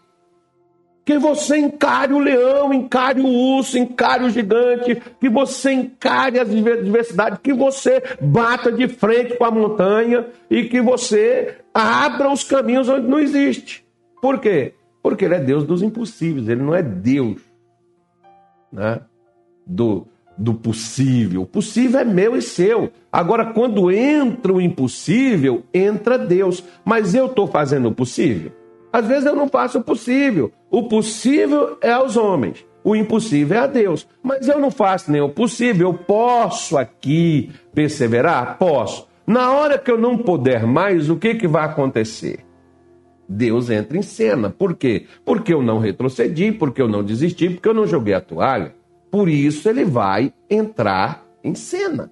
Que 1.04 1.18
você 1.18 1.56
encare 1.56 2.12
o 2.12 2.18
leão, 2.18 2.74
encare 2.74 3.20
o 3.20 3.28
urso, 3.28 3.78
encare 3.78 4.24
o 4.24 4.30
gigante, 4.30 5.00
que 5.20 5.28
você 5.28 5.72
encare 5.72 6.40
as 6.40 6.50
adversidades, 6.50 7.38
que 7.40 7.52
você 7.52 8.02
bata 8.20 8.72
de 8.72 8.88
frente 8.88 9.36
com 9.36 9.44
a 9.44 9.50
montanha 9.50 10.26
e 10.50 10.64
que 10.64 10.80
você 10.80 11.58
abra 11.72 12.30
os 12.30 12.42
caminhos 12.42 12.88
onde 12.88 13.06
não 13.06 13.20
existe. 13.20 13.84
Por 14.20 14.40
quê? 14.40 14.74
Porque 15.00 15.24
ele 15.24 15.36
é 15.36 15.40
Deus 15.40 15.62
dos 15.62 15.80
impossíveis, 15.80 16.48
ele 16.48 16.62
não 16.62 16.74
é 16.74 16.82
Deus 16.82 17.45
né, 18.76 19.00
do, 19.66 20.06
do 20.36 20.52
possível. 20.52 21.42
O 21.42 21.46
possível 21.46 22.00
é 22.00 22.04
meu 22.04 22.36
e 22.36 22.42
seu. 22.42 22.92
Agora, 23.10 23.46
quando 23.46 23.90
entra 23.90 24.52
o 24.52 24.60
impossível, 24.60 25.64
entra 25.72 26.18
Deus. 26.18 26.62
Mas 26.84 27.14
eu 27.14 27.26
estou 27.26 27.46
fazendo 27.46 27.88
o 27.88 27.94
possível? 27.94 28.52
Às 28.92 29.06
vezes 29.06 29.24
eu 29.24 29.34
não 29.34 29.48
faço 29.48 29.78
o 29.78 29.82
possível. 29.82 30.52
O 30.70 30.84
possível 30.84 31.78
é 31.80 31.90
aos 31.90 32.16
homens, 32.16 32.64
o 32.84 32.94
impossível 32.94 33.56
é 33.56 33.60
a 33.60 33.66
Deus. 33.66 34.06
Mas 34.22 34.46
eu 34.46 34.60
não 34.60 34.70
faço 34.70 35.10
nem 35.10 35.22
o 35.22 35.30
possível. 35.30 35.88
Eu 35.88 35.94
posso 35.94 36.76
aqui 36.76 37.50
perseverar? 37.74 38.58
Posso. 38.58 39.08
Na 39.26 39.52
hora 39.52 39.78
que 39.78 39.90
eu 39.90 39.98
não 39.98 40.16
puder 40.16 40.66
mais, 40.66 41.10
o 41.10 41.16
que, 41.16 41.34
que 41.34 41.48
vai 41.48 41.64
acontecer? 41.64 42.45
Deus 43.28 43.70
entra 43.70 43.96
em 43.98 44.02
cena. 44.02 44.50
Por 44.50 44.74
quê? 44.74 45.06
Porque 45.24 45.52
eu 45.52 45.62
não 45.62 45.78
retrocedi, 45.78 46.52
porque 46.52 46.80
eu 46.80 46.88
não 46.88 47.02
desisti, 47.02 47.50
porque 47.50 47.68
eu 47.68 47.74
não 47.74 47.86
joguei 47.86 48.14
a 48.14 48.20
toalha. 48.20 48.74
Por 49.10 49.28
isso 49.28 49.68
ele 49.68 49.84
vai 49.84 50.32
entrar 50.48 51.24
em 51.42 51.54
cena. 51.54 52.10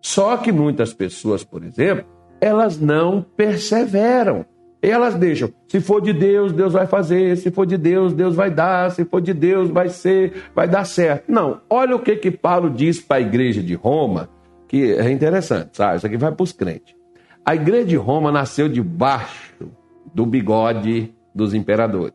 Só 0.00 0.36
que 0.36 0.52
muitas 0.52 0.94
pessoas, 0.94 1.42
por 1.42 1.64
exemplo, 1.64 2.04
elas 2.40 2.78
não 2.80 3.24
perseveram. 3.36 4.44
Elas 4.80 5.14
deixam. 5.14 5.52
Se 5.66 5.80
for 5.80 6.00
de 6.00 6.12
Deus, 6.12 6.52
Deus 6.52 6.72
vai 6.72 6.86
fazer. 6.86 7.36
Se 7.36 7.50
for 7.50 7.66
de 7.66 7.76
Deus, 7.76 8.12
Deus 8.12 8.36
vai 8.36 8.50
dar. 8.50 8.90
Se 8.92 9.04
for 9.04 9.20
de 9.20 9.34
Deus, 9.34 9.68
vai 9.68 9.88
ser, 9.88 10.44
vai 10.54 10.68
dar 10.68 10.84
certo. 10.84 11.24
Não. 11.30 11.60
Olha 11.68 11.96
o 11.96 11.98
que 11.98 12.14
que 12.16 12.30
Paulo 12.30 12.70
diz 12.70 13.00
para 13.00 13.16
a 13.16 13.20
igreja 13.20 13.62
de 13.62 13.74
Roma, 13.74 14.28
que 14.68 14.92
é 14.92 15.10
interessante, 15.10 15.76
sabe? 15.76 15.96
Isso 15.96 16.06
aqui 16.06 16.16
vai 16.16 16.30
para 16.30 16.44
os 16.44 16.52
crentes. 16.52 16.94
A 17.44 17.54
igreja 17.54 17.86
de 17.86 17.96
Roma 17.96 18.30
nasceu 18.30 18.68
debaixo 18.68 19.68
do 20.16 20.24
bigode 20.24 21.14
dos 21.34 21.52
imperadores. 21.52 22.14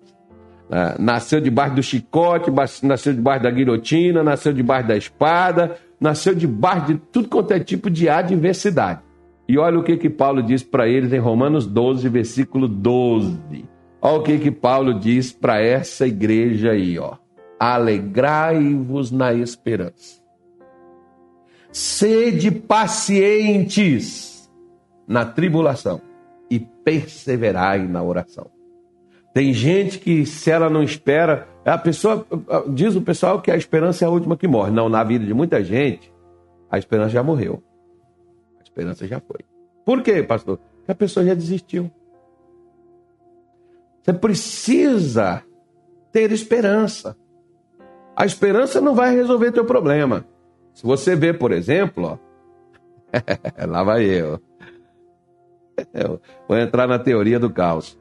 Ah, 0.71 0.95
nasceu 0.97 1.39
debaixo 1.39 1.75
do 1.75 1.83
chicote, 1.83 2.49
nasceu 2.81 3.13
debaixo 3.13 3.43
da 3.43 3.51
guilhotina, 3.51 4.23
nasceu 4.23 4.51
debaixo 4.51 4.87
da 4.87 4.97
espada, 4.97 5.77
nasceu 5.99 6.33
debaixo 6.33 6.87
de 6.87 6.95
tudo 7.11 7.29
quanto 7.29 7.51
é 7.51 7.59
tipo 7.59 7.91
de 7.91 8.09
adversidade. 8.09 9.01
E 9.47 9.55
olha 9.55 9.77
o 9.77 9.83
que, 9.83 9.97
que 9.97 10.09
Paulo 10.09 10.41
diz 10.41 10.63
para 10.63 10.87
eles 10.87 11.13
em 11.13 11.19
Romanos 11.19 11.67
12, 11.67 12.09
versículo 12.09 12.67
12. 12.67 13.65
Olha 14.01 14.15
o 14.15 14.23
que, 14.23 14.39
que 14.39 14.49
Paulo 14.49 14.95
diz 14.95 15.31
para 15.31 15.61
essa 15.61 16.07
igreja 16.07 16.71
aí, 16.71 16.97
ó. 16.97 17.17
Alegrai-vos 17.59 19.11
na 19.11 19.31
esperança. 19.31 20.19
Sede 21.71 22.49
pacientes 22.49 24.49
na 25.07 25.23
tribulação 25.23 26.01
e 26.51 26.59
perseverai 26.59 27.87
na 27.87 28.03
oração. 28.03 28.51
Tem 29.33 29.53
gente 29.53 29.97
que, 29.97 30.25
se 30.25 30.51
ela 30.51 30.69
não 30.69 30.83
espera, 30.83 31.47
a 31.63 31.77
pessoa 31.77 32.27
diz 32.67 32.93
o 32.97 33.01
pessoal 33.01 33.41
que 33.41 33.49
a 33.49 33.55
esperança 33.55 34.03
é 34.03 34.07
a 34.07 34.11
última 34.11 34.35
que 34.35 34.49
morre. 34.49 34.71
Não, 34.71 34.89
na 34.89 35.01
vida 35.05 35.25
de 35.25 35.33
muita 35.33 35.63
gente, 35.63 36.13
a 36.69 36.77
esperança 36.77 37.11
já 37.11 37.23
morreu. 37.23 37.63
A 38.59 38.63
esperança 38.63 39.07
já 39.07 39.21
foi. 39.21 39.39
Por 39.85 40.03
quê, 40.03 40.21
pastor? 40.21 40.57
Porque 40.57 40.91
a 40.91 40.95
pessoa 40.95 41.25
já 41.25 41.33
desistiu. 41.33 41.89
Você 44.03 44.11
precisa 44.11 45.41
ter 46.11 46.33
esperança. 46.33 47.15
A 48.13 48.25
esperança 48.25 48.81
não 48.81 48.93
vai 48.93 49.15
resolver 49.15 49.53
teu 49.53 49.63
problema. 49.63 50.25
Se 50.73 50.83
você 50.83 51.15
vê, 51.15 51.33
por 51.33 51.53
exemplo, 51.53 52.05
ó, 52.05 52.17
lá 53.65 53.83
vai 53.83 54.03
eu. 54.03 54.41
Eu. 55.93 56.19
Vou 56.47 56.57
entrar 56.57 56.87
na 56.87 56.99
teoria 56.99 57.39
do 57.39 57.49
caos. 57.49 57.97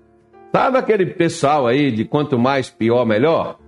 Sabe 0.53 0.79
aquele 0.79 1.07
pessoal 1.07 1.67
aí 1.67 1.91
de 1.93 2.05
quanto 2.05 2.39
mais 2.39 2.69
pior, 2.69 3.05
melhor? 3.05 3.59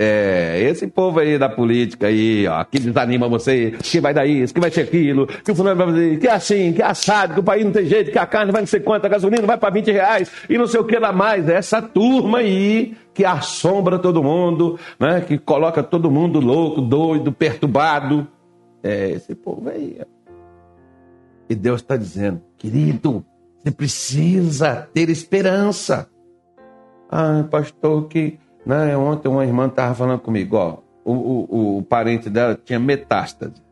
É, 0.00 0.60
esse 0.62 0.86
povo 0.86 1.18
aí 1.18 1.36
da 1.36 1.48
política 1.48 2.06
aí, 2.06 2.46
ó, 2.46 2.62
que 2.62 2.78
desanima 2.78 3.28
você, 3.28 3.72
que 3.82 4.00
vai 4.00 4.14
dar 4.14 4.24
isso, 4.24 4.54
que 4.54 4.60
vai 4.60 4.70
ser 4.70 4.82
aquilo, 4.82 5.26
que 5.26 5.50
o 5.50 5.56
fulano 5.56 5.76
vai 5.76 5.86
fazer, 5.88 6.18
que 6.20 6.28
é 6.28 6.30
assim, 6.30 6.72
que 6.72 6.80
é 6.80 6.84
assado, 6.84 7.34
que 7.34 7.40
o 7.40 7.42
país 7.42 7.64
não 7.64 7.72
tem 7.72 7.84
jeito, 7.84 8.12
que 8.12 8.18
a 8.18 8.24
carne 8.24 8.52
vai 8.52 8.62
não 8.62 8.66
sei 8.68 8.78
quanto, 8.78 9.04
a 9.04 9.08
gasolina 9.08 9.44
vai 9.44 9.58
para 9.58 9.74
20 9.74 9.90
reais 9.90 10.30
e 10.48 10.56
não 10.56 10.68
sei 10.68 10.78
o 10.78 10.84
que 10.84 10.96
lá 10.96 11.10
mais. 11.10 11.48
É 11.48 11.56
essa 11.56 11.82
turma 11.82 12.38
aí 12.38 12.96
que 13.12 13.24
assombra 13.24 13.98
todo 13.98 14.22
mundo, 14.22 14.78
né, 15.00 15.20
que 15.20 15.36
coloca 15.36 15.82
todo 15.82 16.12
mundo 16.12 16.38
louco, 16.38 16.80
doido, 16.80 17.32
perturbado. 17.32 18.24
É 18.84 19.10
esse 19.10 19.34
povo 19.34 19.68
aí. 19.68 19.98
E 21.48 21.54
Deus 21.54 21.80
está 21.80 21.96
dizendo, 21.96 22.42
querido, 22.56 23.24
você 23.58 23.70
precisa 23.70 24.88
ter 24.92 25.08
esperança. 25.08 26.08
Ah, 27.10 27.44
pastor, 27.50 28.06
que 28.08 28.38
né, 28.66 28.96
ontem 28.96 29.28
uma 29.28 29.44
irmã 29.44 29.66
estava 29.66 29.94
falando 29.94 30.20
comigo, 30.20 30.56
ó, 30.56 30.78
o, 31.04 31.12
o, 31.12 31.78
o 31.78 31.82
parente 31.82 32.28
dela 32.28 32.58
tinha 32.62 32.78
metástase. 32.78 33.62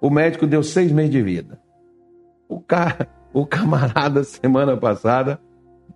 O 0.00 0.08
médico 0.08 0.46
deu 0.46 0.62
seis 0.62 0.92
meses 0.92 1.10
de 1.10 1.22
vida. 1.22 1.58
O, 2.48 2.60
cara, 2.60 3.08
o 3.32 3.44
camarada, 3.44 4.22
semana 4.24 4.76
passada, 4.76 5.40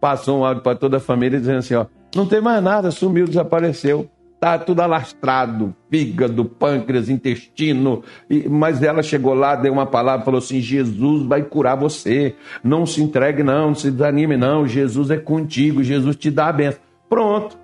passou 0.00 0.40
um 0.40 0.44
áudio 0.44 0.62
para 0.62 0.76
toda 0.76 0.96
a 0.96 1.00
família 1.00 1.38
dizendo 1.38 1.58
assim: 1.58 1.74
ó, 1.74 1.86
não 2.16 2.26
tem 2.26 2.40
mais 2.40 2.62
nada, 2.62 2.90
sumiu, 2.90 3.26
desapareceu. 3.26 4.10
Tá 4.40 4.56
tudo 4.56 4.80
alastrado, 4.82 5.74
fígado, 5.90 6.44
pâncreas, 6.44 7.08
intestino. 7.08 8.04
E, 8.30 8.48
mas 8.48 8.82
ela 8.82 9.02
chegou 9.02 9.34
lá, 9.34 9.56
deu 9.56 9.72
uma 9.72 9.86
palavra, 9.86 10.24
falou 10.24 10.38
assim: 10.38 10.60
Jesus 10.60 11.26
vai 11.26 11.42
curar 11.42 11.74
você. 11.74 12.36
Não 12.62 12.86
se 12.86 13.02
entregue, 13.02 13.42
não, 13.42 13.68
não 13.68 13.74
se 13.74 13.90
desanime, 13.90 14.36
não. 14.36 14.66
Jesus 14.66 15.10
é 15.10 15.16
contigo, 15.16 15.82
Jesus 15.82 16.14
te 16.14 16.30
dá 16.30 16.48
a 16.48 16.52
benção. 16.52 16.80
Pronto. 17.08 17.58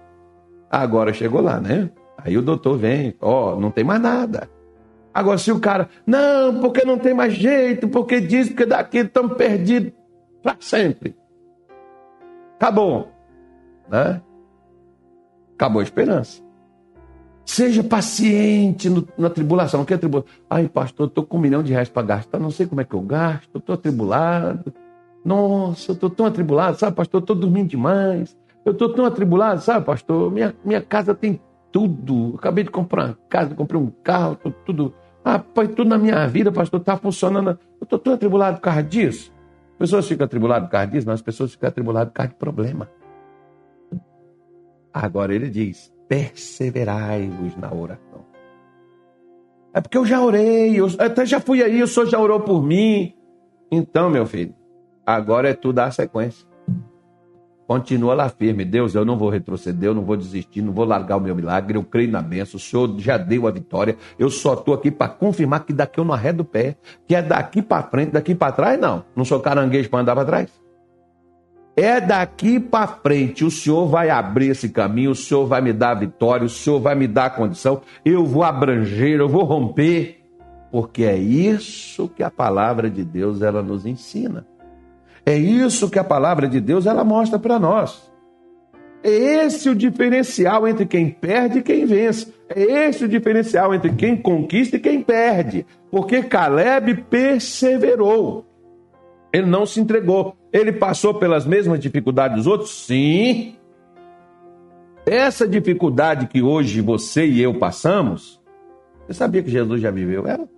Agora 0.69 1.13
chegou 1.13 1.41
lá, 1.41 1.61
né? 1.61 1.91
Aí 2.19 2.37
o 2.37 2.43
doutor 2.43 2.77
vem, 2.77 3.15
ó, 3.21 3.55
não 3.55 3.71
tem 3.71 3.85
mais 3.85 4.01
nada. 4.01 4.49
Agora, 5.13 5.39
se 5.39 5.53
o 5.53 5.61
cara, 5.61 5.89
não, 6.05 6.61
porque 6.61 6.85
não 6.85 6.99
tem 6.99 7.15
mais 7.15 7.35
jeito, 7.35 7.87
porque 7.87 8.21
diz, 8.21 8.49
porque 8.49 8.67
daqui 8.67 8.99
estamos 8.99 9.37
perdidos 9.37 9.93
para 10.43 10.57
sempre. 10.59 11.15
Acabou. 12.57 13.13
Né? 13.89 14.21
Acabou 15.55 15.81
a 15.81 15.85
esperança. 15.85 16.44
Seja 17.45 17.85
paciente 17.85 18.89
no, 18.89 19.07
na 19.19 19.29
tribulação. 19.29 19.83
O 19.83 19.85
que 19.85 19.95
é 19.95 19.99
tribulação? 19.99 20.31
Ai, 20.49 20.69
pastor, 20.69 21.09
estou 21.09 21.25
com 21.25 21.37
um 21.37 21.41
milhão 21.41 21.63
de 21.63 21.73
reais 21.73 21.89
para 21.89 22.07
gastar, 22.07 22.39
não 22.39 22.51
sei 22.51 22.67
como 22.67 22.81
é 22.81 22.85
que 22.85 22.95
eu 22.95 23.03
gasto, 23.03 23.59
estou 23.59 23.75
atribulado. 23.75 24.73
Nossa, 25.25 25.93
eu 25.93 25.95
estou 25.95 26.11
tão 26.11 26.27
atribulado, 26.27 26.79
sabe, 26.79 26.97
pastor? 26.97 27.21
Estou 27.21 27.37
dormindo 27.37 27.69
demais. 27.69 28.37
Eu 28.65 28.73
estou 28.73 28.93
tão 28.93 29.05
atribulado, 29.05 29.61
sabe, 29.61 29.85
pastor? 29.85 30.31
Minha, 30.31 30.55
minha 30.65 30.81
casa 30.81 31.15
tem 31.15 31.41
tudo. 31.71 32.35
acabei 32.39 32.65
de 32.65 32.71
comprar 32.71 33.07
uma 33.07 33.19
casa, 33.29 33.55
comprei 33.55 33.81
um 33.81 33.91
carro, 34.03 34.37
tô, 34.37 34.51
tudo. 34.51 34.95
Ah, 35.25 35.39
pai, 35.39 35.69
tudo 35.69 35.89
na 35.89 35.99
minha 35.99 36.27
vida, 36.27 36.53
pastor, 36.53 36.81
está 36.81 36.97
funcionando. 36.97 37.59
Eu 37.81 37.85
estou 37.85 37.99
tão 37.99 38.15
atribulado 38.15 38.57
por 38.57 38.63
causa 38.63 38.83
disso. 38.83 39.33
As 39.73 39.79
pessoas 39.79 40.07
ficam 40.07 40.25
atribuladas 40.25 40.69
por 40.69 40.73
causa 40.73 40.87
disso, 40.87 41.07
mas 41.07 41.15
as 41.15 41.23
pessoas 41.23 41.53
ficam 41.53 41.69
atribuladas 41.69 42.09
por 42.09 42.15
causa 42.15 42.31
de 42.31 42.37
problema. 42.37 42.89
Agora 44.93 45.35
ele 45.35 45.51
diz: 45.51 45.94
perseverai-vos 46.09 47.57
na 47.57 47.73
oração. 47.73 48.25
É 49.73 49.81
porque 49.81 49.99
eu 49.99 50.07
já 50.07 50.23
orei, 50.23 50.79
eu 50.79 50.87
até 50.99 51.27
já 51.27 51.41
fui 51.41 51.63
aí, 51.63 51.83
o 51.83 51.87
senhor 51.87 52.07
já 52.07 52.19
orou 52.19 52.41
por 52.41 52.63
mim. 52.63 53.13
Então, 53.71 54.09
meu 54.09 54.25
filho, 54.25 54.55
agora 55.05 55.49
é 55.49 55.55
tudo 55.55 55.81
a 55.81 55.91
sequência. 55.91 56.47
Continua 57.67 58.15
lá 58.15 58.29
firme. 58.29 58.65
Deus, 58.65 58.95
eu 58.95 59.05
não 59.05 59.17
vou 59.17 59.31
retroceder, 59.31 59.89
eu 59.89 59.95
não 59.95 60.05
vou 60.05 60.17
desistir, 60.17 60.61
não 60.61 60.73
vou 60.73 60.85
largar 60.85 61.17
o 61.17 61.21
meu 61.21 61.35
milagre. 61.35 61.79
Eu 61.79 61.83
creio 61.83 62.11
na 62.11 62.21
bênção. 62.21 62.59
O 62.59 62.61
Senhor 62.61 62.95
já 62.99 63.17
deu 63.17 63.47
a 63.47 63.51
vitória. 63.51 63.97
Eu 64.19 64.29
só 64.29 64.53
estou 64.53 64.75
aqui 64.75 64.91
para 64.91 65.09
confirmar 65.09 65.65
que 65.65 65.73
daqui 65.73 65.99
eu 65.99 66.05
não 66.05 66.13
arredo 66.13 66.43
o 66.43 66.45
pé. 66.45 66.77
Que 67.09 67.15
é 67.15 67.23
daqui 67.23 67.63
para 67.63 67.83
frente, 67.85 68.11
daqui 68.11 68.35
para 68.35 68.53
trás, 68.53 68.79
não. 68.79 69.03
Não 69.17 69.25
sou 69.25 69.41
caranguejo 69.41 69.89
para 69.89 70.01
andar 70.01 70.15
para 70.15 70.27
trás. 70.27 70.64
É 71.77 72.01
daqui 72.01 72.61
para 72.61 72.87
frente, 72.87 73.45
o 73.45 73.51
Senhor 73.51 73.87
vai 73.87 74.09
abrir 74.09 74.51
esse 74.51 74.69
caminho, 74.69 75.11
o 75.11 75.15
Senhor 75.15 75.45
vai 75.47 75.61
me 75.61 75.73
dar 75.73 75.95
vitória, 75.95 76.47
o 76.47 76.49
Senhor 76.49 76.79
vai 76.79 76.95
me 76.95 77.09
dar 77.09 77.35
condição, 77.35 77.83
eu 78.05 78.25
vou 78.25 78.45
abranger, 78.45 79.19
eu 79.19 79.29
vou 79.29 79.43
romper, 79.43 80.21
porque 80.71 81.03
é 81.03 81.17
isso 81.17 82.09
que 82.09 82.23
a 82.23 82.31
palavra 82.31 82.89
de 82.89 83.05
Deus 83.05 83.43
ela 83.43 83.61
nos 83.61 83.87
ensina. 83.87 84.47
É 85.27 85.37
isso 85.37 85.91
que 85.91 85.99
a 85.99 86.05
palavra 86.05 86.47
de 86.47 86.61
Deus 86.61 86.87
ela 86.87 87.03
mostra 87.03 87.39
para 87.39 87.59
nós. 87.59 88.13
É 89.03 89.11
esse 89.45 89.69
o 89.69 89.75
diferencial 89.75 90.67
entre 90.67 90.87
quem 90.87 91.11
perde 91.11 91.59
e 91.59 91.63
quem 91.63 91.85
vence. 91.85 92.33
É 92.49 92.89
esse 92.89 93.05
o 93.05 93.09
diferencial 93.09 93.75
entre 93.75 93.93
quem 93.93 94.17
conquista 94.17 94.77
e 94.77 94.81
quem 94.81 95.03
perde. 95.03 95.67
Porque 95.91 96.23
Caleb 96.23 97.05
perseverou. 97.11 98.47
Ele 99.33 99.47
não 99.47 99.67
se 99.67 99.81
entregou. 99.81 100.37
Ele 100.55 100.71
passou 100.71 101.13
pelas 101.15 101.45
mesmas 101.45 101.81
dificuldades 101.81 102.37
dos 102.37 102.47
outros? 102.47 102.87
Sim. 102.87 103.57
Essa 105.05 105.49
dificuldade 105.49 106.29
que 106.29 106.41
hoje 106.41 106.81
você 106.81 107.27
e 107.27 107.43
eu 107.43 107.59
passamos, 107.59 108.41
você 109.05 109.15
sabia 109.15 109.43
que 109.43 109.51
Jesus 109.51 109.81
já 109.83 109.91
viveu 109.91 110.29
ela? 110.29 110.49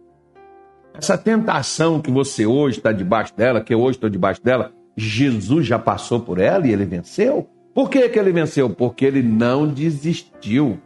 Essa 0.92 1.16
tentação 1.16 1.98
que 1.98 2.10
você 2.10 2.44
hoje 2.44 2.76
está 2.76 2.92
debaixo 2.92 3.34
dela, 3.34 3.62
que 3.62 3.72
eu 3.72 3.80
hoje 3.80 3.96
estou 3.96 4.10
debaixo 4.10 4.44
dela, 4.44 4.70
Jesus 4.94 5.66
já 5.66 5.78
passou 5.78 6.20
por 6.20 6.38
ela 6.38 6.66
e 6.66 6.72
ele 6.72 6.84
venceu? 6.84 7.48
Por 7.74 7.88
que, 7.88 8.06
que 8.10 8.18
ele 8.18 8.32
venceu? 8.32 8.68
Porque 8.68 9.04
ele 9.04 9.22
não 9.22 9.66
desistiu. 9.66 10.78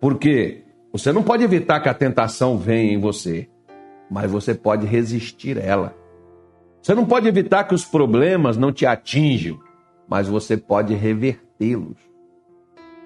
Porque 0.00 0.64
você 0.92 1.12
não 1.12 1.22
pode 1.22 1.44
evitar 1.44 1.78
que 1.78 1.88
a 1.88 1.94
tentação 1.94 2.58
venha 2.58 2.92
em 2.92 2.98
você, 2.98 3.48
mas 4.10 4.28
você 4.28 4.52
pode 4.52 4.84
resistir 4.84 5.56
a 5.58 5.62
ela. 5.62 5.99
Você 6.82 6.94
não 6.94 7.04
pode 7.04 7.28
evitar 7.28 7.64
que 7.64 7.74
os 7.74 7.84
problemas 7.84 8.56
não 8.56 8.72
te 8.72 8.86
atinjam, 8.86 9.58
mas 10.08 10.28
você 10.28 10.56
pode 10.56 10.94
revertê-los. 10.94 11.98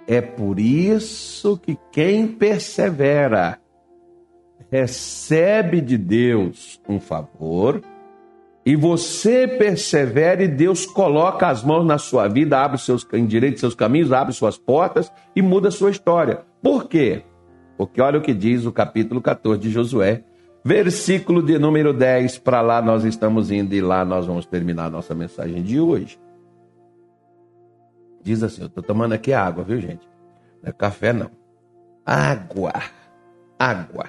É 0.07 0.21
por 0.21 0.61
isso 0.61 1.59
que 1.59 1.77
quem 1.91 2.27
persevera 2.27 3.59
recebe 4.71 5.81
de 5.81 5.97
Deus 5.97 6.81
um 6.89 7.01
favor 7.01 7.83
e 8.67 8.77
você 8.77 9.47
persevera 9.47 10.43
e 10.43 10.49
Deus 10.49 10.87
coloca 10.87 11.49
as 11.49 11.63
mãos 11.63 11.85
na 11.85 11.99
sua 11.99 12.29
vida, 12.29 12.59
abre 12.59 12.79
seus 12.79 13.07
endireita 13.13 13.59
seus 13.59 13.75
caminhos, 13.75 14.13
abre 14.13 14.33
suas 14.33 14.57
portas 14.57 15.13
e 15.37 15.43
muda 15.43 15.69
a 15.69 15.73
sua 15.73 15.91
história. 15.91 16.43
Por 16.63 16.89
quê? 16.89 17.23
Porque 17.77 18.01
olha 18.01 18.19
o 18.19 18.23
que 18.23 18.33
diz 18.33 18.65
o 18.65 18.73
capítulo 18.73 19.21
14 19.21 19.61
de 19.61 19.71
Josué, 19.71 20.23
versículo 20.65 21.43
de 21.43 21.59
número 21.59 21.93
10. 21.93 22.39
Para 22.39 22.63
lá 22.63 22.81
nós 22.81 23.05
estamos 23.05 23.51
indo 23.51 23.75
e 23.75 23.81
lá 23.81 24.05
nós 24.05 24.27
vamos 24.27 24.47
terminar 24.47 24.87
a 24.87 24.91
nossa 24.91 25.15
mensagem 25.15 25.63
de 25.63 25.79
hoje. 25.79 26.19
Diz 28.23 28.43
assim: 28.43 28.63
Eu 28.63 28.69
estou 28.69 28.83
tomando 28.83 29.13
aqui 29.13 29.33
água, 29.33 29.63
viu, 29.63 29.79
gente? 29.81 30.09
Não 30.63 30.71
é 30.71 30.73
café, 30.73 31.13
não. 31.13 31.31
Água. 32.07 32.73
Água. 33.59 34.07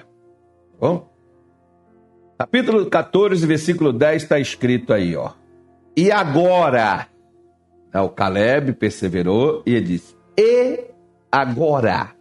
Bom? 0.80 1.14
Capítulo 2.38 2.86
14, 2.86 3.46
versículo 3.46 3.92
10 3.92 4.22
está 4.22 4.38
escrito 4.38 4.92
aí, 4.92 5.14
ó. 5.16 5.32
E 5.96 6.10
agora? 6.10 7.08
O 7.94 8.10
Caleb 8.10 8.72
perseverou 8.74 9.62
e 9.66 9.74
ele 9.74 9.86
disse: 9.86 10.16
E 10.38 10.90
agora? 11.30 12.15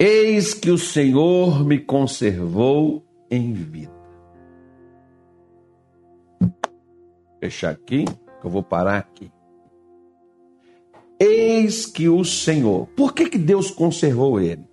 Eis 0.00 0.54
que 0.54 0.70
o 0.70 0.78
Senhor 0.78 1.64
me 1.64 1.76
conservou 1.76 3.04
em 3.28 3.52
vida. 3.52 3.92
Fechar 7.40 7.70
aqui, 7.70 8.04
que 8.04 8.46
eu 8.46 8.50
vou 8.50 8.62
parar 8.62 8.98
aqui. 8.98 9.28
Eis 11.18 11.84
que 11.84 12.08
o 12.08 12.24
Senhor. 12.24 12.86
Por 12.94 13.12
que, 13.12 13.28
que 13.28 13.38
Deus 13.38 13.72
conservou 13.72 14.40
ele? 14.40 14.64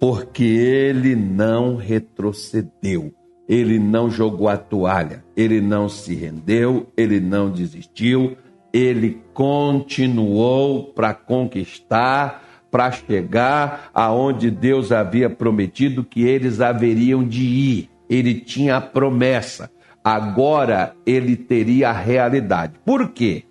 Porque 0.00 0.42
ele 0.42 1.14
não 1.14 1.76
retrocedeu, 1.76 3.12
ele 3.46 3.78
não 3.78 4.10
jogou 4.10 4.48
a 4.48 4.56
toalha, 4.56 5.22
ele 5.36 5.60
não 5.60 5.86
se 5.86 6.14
rendeu, 6.14 6.86
ele 6.96 7.20
não 7.20 7.50
desistiu, 7.50 8.38
ele 8.72 9.22
continuou 9.34 10.94
para 10.94 11.12
conquistar, 11.12 12.43
para 12.74 12.90
chegar 12.90 13.88
aonde 13.94 14.50
Deus 14.50 14.90
havia 14.90 15.30
prometido 15.30 16.02
que 16.02 16.24
eles 16.24 16.60
haveriam 16.60 17.22
de 17.22 17.44
ir. 17.44 17.90
Ele 18.10 18.40
tinha 18.40 18.78
a 18.78 18.80
promessa. 18.80 19.70
Agora 20.02 20.96
ele 21.06 21.36
teria 21.36 21.90
a 21.90 21.92
realidade. 21.92 22.74
Por 22.84 23.10
quê? 23.10 23.44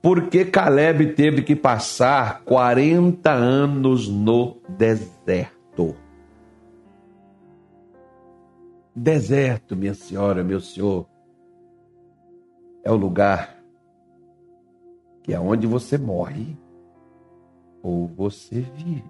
Porque 0.00 0.46
Caleb 0.46 1.12
teve 1.12 1.42
que 1.42 1.54
passar 1.54 2.40
40 2.44 3.30
anos 3.30 4.08
no 4.08 4.56
deserto. 4.66 5.94
Deserto, 8.96 9.76
minha 9.76 9.92
senhora, 9.92 10.42
meu 10.42 10.58
senhor, 10.58 11.06
é 12.82 12.90
o 12.90 12.96
lugar 12.96 13.58
que 15.22 15.34
é 15.34 15.38
onde 15.38 15.66
você 15.66 15.98
morre 15.98 16.61
ou 17.82 18.06
você 18.06 18.60
vive. 18.60 19.04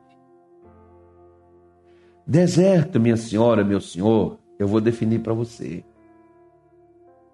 Deserto, 2.27 3.01
minha 3.01 3.17
senhora, 3.17 3.65
meu 3.65 3.81
senhor, 3.81 4.39
eu 4.59 4.67
vou 4.67 4.81
definir 4.81 5.21
para 5.21 5.35
você. 5.35 5.85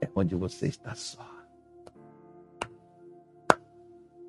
É 0.01 0.09
onde 0.15 0.35
você 0.35 0.67
está 0.67 0.95
só. 0.95 1.27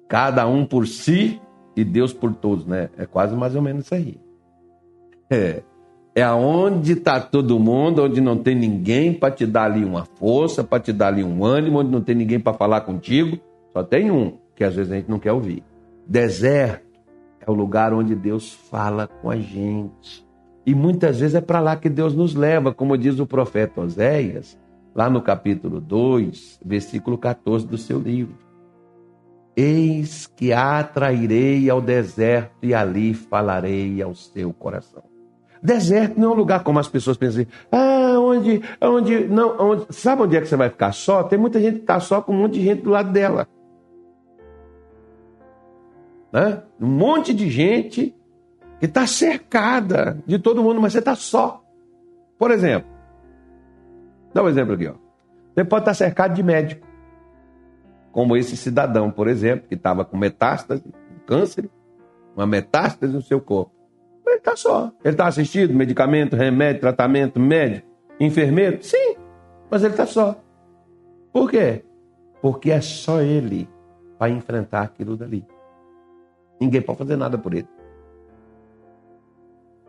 Cada 0.07 0.47
um 0.47 0.65
por 0.65 0.87
si 0.87 1.39
e 1.75 1.83
Deus 1.83 2.11
por 2.11 2.33
todos, 2.33 2.65
né? 2.65 2.89
É 2.97 3.05
quase 3.05 3.35
mais 3.35 3.55
ou 3.55 3.61
menos 3.61 3.85
isso 3.85 3.95
aí. 3.95 4.19
É, 5.29 5.63
é 6.15 6.23
aonde 6.23 6.93
está 6.93 7.21
todo 7.21 7.59
mundo, 7.59 8.03
onde 8.03 8.19
não 8.19 8.37
tem 8.37 8.55
ninguém 8.55 9.13
para 9.13 9.31
te 9.33 9.45
dar 9.45 9.65
ali 9.65 9.85
uma 9.85 10.03
força, 10.03 10.63
para 10.63 10.79
te 10.79 10.91
dar 10.91 11.07
ali 11.07 11.23
um 11.23 11.45
ânimo, 11.45 11.79
onde 11.79 11.91
não 11.91 12.01
tem 12.01 12.15
ninguém 12.15 12.39
para 12.39 12.53
falar 12.53 12.81
contigo, 12.81 13.37
só 13.71 13.83
tem 13.83 14.09
um, 14.09 14.37
que 14.55 14.63
às 14.63 14.75
vezes 14.75 14.91
a 14.91 14.95
gente 14.95 15.09
não 15.09 15.19
quer 15.19 15.31
ouvir. 15.31 15.63
Deserto 16.07 16.88
é 17.49 17.51
o 17.51 17.55
lugar 17.55 17.93
onde 17.93 18.15
Deus 18.15 18.53
fala 18.53 19.07
com 19.07 19.29
a 19.29 19.35
gente. 19.35 20.25
E 20.65 20.75
muitas 20.75 21.19
vezes 21.19 21.35
é 21.35 21.41
para 21.41 21.59
lá 21.59 21.75
que 21.75 21.89
Deus 21.89 22.13
nos 22.13 22.35
leva, 22.35 22.73
como 22.73 22.97
diz 22.97 23.19
o 23.19 23.25
profeta 23.25 23.81
Oséias, 23.81 24.57
lá 24.93 25.09
no 25.09 25.21
capítulo 25.21 25.81
2, 25.81 26.59
versículo 26.63 27.17
14 27.17 27.65
do 27.65 27.77
seu 27.77 27.99
livro. 27.99 28.35
Eis 29.57 30.27
que 30.27 30.53
atrairei 30.53 31.69
ao 31.69 31.81
deserto 31.81 32.53
e 32.61 32.73
ali 32.73 33.13
falarei 33.15 34.01
ao 34.01 34.13
seu 34.13 34.53
coração. 34.53 35.03
Deserto 35.61 36.19
não 36.19 36.29
é 36.29 36.33
um 36.33 36.37
lugar 36.37 36.63
como 36.63 36.79
as 36.79 36.87
pessoas 36.87 37.17
pensam 37.17 37.41
assim, 37.41 37.51
ah, 37.71 38.17
onde, 38.19 38.61
onde, 38.79 39.27
não, 39.27 39.71
onde, 39.71 39.85
sabe 39.89 40.21
onde 40.21 40.37
é 40.37 40.41
que 40.41 40.47
você 40.47 40.55
vai 40.55 40.69
ficar 40.69 40.93
só? 40.93 41.23
Tem 41.23 41.37
muita 41.37 41.59
gente 41.59 41.75
que 41.75 41.81
está 41.81 41.99
só 41.99 42.21
com 42.21 42.31
um 42.31 42.43
monte 42.43 42.53
de 42.53 42.63
gente 42.63 42.83
do 42.83 42.91
lado 42.91 43.11
dela 43.11 43.47
né? 46.31 46.61
um 46.79 46.87
monte 46.87 47.33
de 47.33 47.49
gente 47.49 48.15
que 48.79 48.85
está 48.85 49.05
cercada 49.05 50.17
de 50.25 50.39
todo 50.39 50.63
mundo, 50.63 50.79
mas 50.79 50.93
você 50.93 50.99
está 50.99 51.15
só. 51.15 51.63
Por 52.37 52.51
exemplo, 52.51 52.89
dá 54.33 54.43
um 54.43 54.47
exemplo 54.47 54.73
aqui. 54.73 54.87
Ó. 54.87 54.93
Você 55.53 55.65
pode 55.65 55.81
estar 55.81 55.91
tá 55.91 55.93
cercado 55.93 56.33
de 56.33 56.41
médico, 56.41 56.87
como 58.11 58.37
esse 58.37 58.55
cidadão, 58.55 59.11
por 59.11 59.27
exemplo, 59.27 59.67
que 59.67 59.75
estava 59.75 60.05
com 60.05 60.17
metástase, 60.17 60.83
um 60.87 61.25
câncer, 61.25 61.69
uma 62.35 62.47
metástase 62.47 63.11
no 63.11 63.21
seu 63.21 63.41
corpo. 63.41 63.71
Ele 64.25 64.37
está 64.37 64.55
só. 64.55 64.91
Ele 65.03 65.13
está 65.13 65.27
assistido, 65.27 65.73
medicamento, 65.73 66.35
remédio, 66.35 66.81
tratamento, 66.81 67.39
médico, 67.39 67.87
enfermeiro? 68.19 68.81
Sim, 68.81 69.15
mas 69.69 69.83
ele 69.83 69.93
está 69.93 70.05
só. 70.05 70.39
Por 71.33 71.49
quê? 71.49 71.83
Porque 72.41 72.71
é 72.71 72.79
só 72.79 73.21
ele 73.21 73.67
para 74.17 74.29
enfrentar 74.29 74.81
aquilo 74.83 75.17
dali. 75.17 75.45
Ninguém 76.59 76.81
pode 76.81 76.99
fazer 76.99 77.15
nada 77.15 77.37
por 77.37 77.53
ele. 77.53 77.67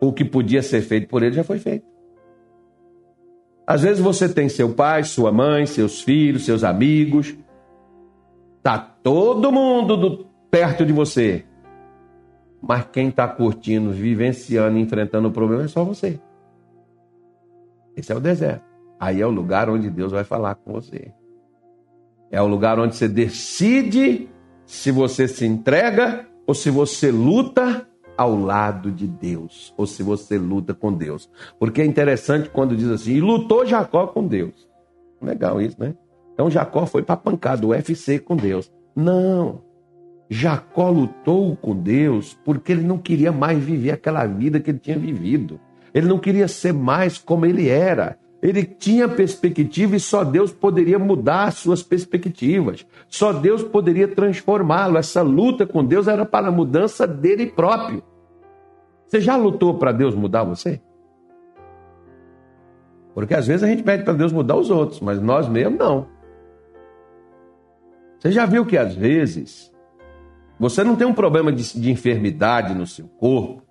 O 0.01 0.13
que 0.13 0.25
podia 0.25 0.63
ser 0.63 0.81
feito 0.81 1.09
por 1.09 1.23
ele 1.23 1.35
já 1.35 1.45
foi 1.45 1.59
feito. 1.59 1.85
Às 3.67 3.83
vezes 3.83 4.01
você 4.01 4.29
tem 4.29 4.49
seu 4.49 4.75
pai, 4.75 5.05
sua 5.05 5.31
mãe, 5.31 5.67
seus 5.67 6.03
filhos, 6.03 6.45
seus 6.45 6.65
amigos. 6.65 7.37
Tá 8.63 8.79
todo 8.79 9.53
mundo 9.53 9.97
do, 9.97 10.27
perto 10.51 10.85
de 10.85 10.93
você. 10.93 11.45
Mas 12.61 12.87
quem 12.93 13.09
está 13.09 13.29
curtindo, 13.29 13.91
vivenciando, 13.91 14.79
enfrentando 14.79 15.29
o 15.29 15.33
problema 15.33 15.65
é 15.65 15.69
só 15.69 15.85
você. 15.85 16.21
Esse 17.97 18.13
é 18.13 18.17
o 18.17 18.21
deserto. 18.21 18.65
Aí 18.99 19.21
é 19.21 19.27
o 19.27 19.31
lugar 19.31 19.71
onde 19.71 19.89
Deus 19.89 20.13
vai 20.13 20.25
falar 20.25 20.55
com 20.57 20.73
você. 20.73 21.13
É 22.31 22.41
o 22.41 22.47
lugar 22.47 22.79
onde 22.79 22.97
você 22.97 23.09
decide 23.09 24.29
se 24.67 24.91
você 24.91 25.27
se 25.27 25.47
entrega 25.47 26.30
ou 26.51 26.55
se 26.55 26.69
você 26.69 27.13
luta 27.13 27.87
ao 28.17 28.37
lado 28.37 28.91
de 28.91 29.07
Deus, 29.07 29.73
ou 29.77 29.87
se 29.87 30.03
você 30.03 30.37
luta 30.37 30.75
com 30.75 30.93
Deus. 30.93 31.31
Porque 31.61 31.81
é 31.81 31.85
interessante 31.87 32.51
quando 32.51 32.77
diz 32.77 32.89
assim, 32.89 33.13
e 33.13 33.21
lutou 33.21 33.65
Jacó 33.65 34.09
com 34.09 34.27
Deus. 34.27 34.69
Legal 35.23 35.63
isso, 35.63 35.77
né? 35.79 35.95
Então 36.35 36.51
Jacó 36.51 36.87
foi 36.87 37.05
para 37.05 37.17
pancada, 37.17 37.65
o 37.65 37.69
UFC 37.69 38.19
com 38.19 38.35
Deus. 38.35 38.69
Não. 38.97 39.63
Jacó 40.29 40.91
lutou 40.91 41.55
com 41.55 41.73
Deus 41.73 42.37
porque 42.45 42.73
ele 42.73 42.83
não 42.83 42.99
queria 42.99 43.31
mais 43.31 43.57
viver 43.63 43.93
aquela 43.93 44.27
vida 44.27 44.59
que 44.59 44.73
ele 44.73 44.81
tinha 44.81 44.99
vivido. 44.99 45.61
Ele 45.95 46.09
não 46.09 46.19
queria 46.19 46.49
ser 46.49 46.75
mais 46.75 47.17
como 47.17 47.47
ele 47.47 47.69
era. 47.69 48.19
Ele 48.43 48.65
tinha 48.65 49.07
perspectiva 49.07 49.97
e 49.97 50.01
só 50.01 50.25
Deus 50.25 50.53
poderia 50.53 50.99
mudar 50.99 51.45
as 51.45 51.55
suas 51.55 51.83
perspectivas. 51.83 52.87
Só 53.09 53.33
Deus 53.33 53.63
poderia 53.63 54.09
transformá-lo. 54.09 54.97
Essa 54.97 55.21
luta 55.21 55.67
com 55.67 55.85
Deus 55.85 56.09
era 56.09 56.25
para 56.25 56.49
a 56.49 56.53
mudança 56.53 57.07
dele 57.07 57.47
próprio. 57.47 58.03
Você 59.07 59.21
já 59.21 59.37
lutou 59.37 59.75
para 59.75 59.93
Deus 59.93 60.15
mudar 60.15 60.45
você? 60.45 60.81
Porque 63.13 63.35
às 63.35 63.47
vezes 63.47 63.63
a 63.63 63.67
gente 63.67 63.83
pede 63.83 64.05
para 64.05 64.15
Deus 64.15 64.33
mudar 64.33 64.57
os 64.57 64.71
outros, 64.71 65.01
mas 65.01 65.21
nós 65.21 65.49
mesmos 65.49 65.79
não. 65.79 66.07
Você 68.19 68.31
já 68.31 68.47
viu 68.47 68.65
que 68.65 68.79
às 68.79 68.95
vezes 68.95 69.71
você 70.59 70.85
não 70.85 70.95
tem 70.95 71.07
um 71.07 71.15
problema 71.15 71.53
de, 71.53 71.79
de 71.79 71.91
enfermidade 71.91 72.75
no 72.75 72.87
seu 72.87 73.07
corpo, 73.07 73.63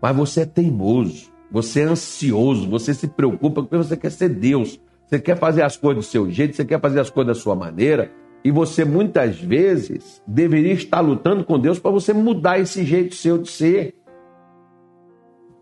mas 0.00 0.14
você 0.14 0.42
é 0.42 0.46
teimoso. 0.46 1.32
Você 1.50 1.80
é 1.80 1.84
ansioso, 1.84 2.68
você 2.68 2.92
se 2.92 3.08
preocupa 3.08 3.62
porque 3.62 3.76
você 3.76 3.96
quer 3.96 4.10
ser 4.10 4.28
Deus. 4.28 4.80
Você 5.06 5.18
quer 5.18 5.38
fazer 5.38 5.62
as 5.62 5.76
coisas 5.76 6.04
do 6.04 6.10
seu 6.10 6.30
jeito, 6.30 6.54
você 6.54 6.64
quer 6.64 6.80
fazer 6.80 7.00
as 7.00 7.08
coisas 7.08 7.36
da 7.36 7.42
sua 7.42 7.54
maneira. 7.54 8.12
E 8.44 8.50
você 8.50 8.84
muitas 8.84 9.40
vezes 9.40 10.22
deveria 10.26 10.74
estar 10.74 11.00
lutando 11.00 11.44
com 11.44 11.58
Deus 11.58 11.78
para 11.78 11.90
você 11.90 12.12
mudar 12.12 12.58
esse 12.58 12.84
jeito 12.84 13.14
seu 13.14 13.38
de 13.38 13.50
ser. 13.50 13.94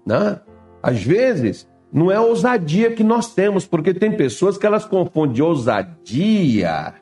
Né? 0.05 0.40
Às 0.83 1.03
vezes, 1.03 1.68
não 1.92 2.11
é 2.11 2.18
ousadia 2.18 2.92
que 2.92 3.05
nós 3.05 3.33
temos, 3.33 3.66
porque 3.66 3.94
tem 3.94 4.16
pessoas 4.16 4.59
que 4.59 4.66
elas 4.66 4.85
confundem 4.85 5.42
ousadia 5.42 6.94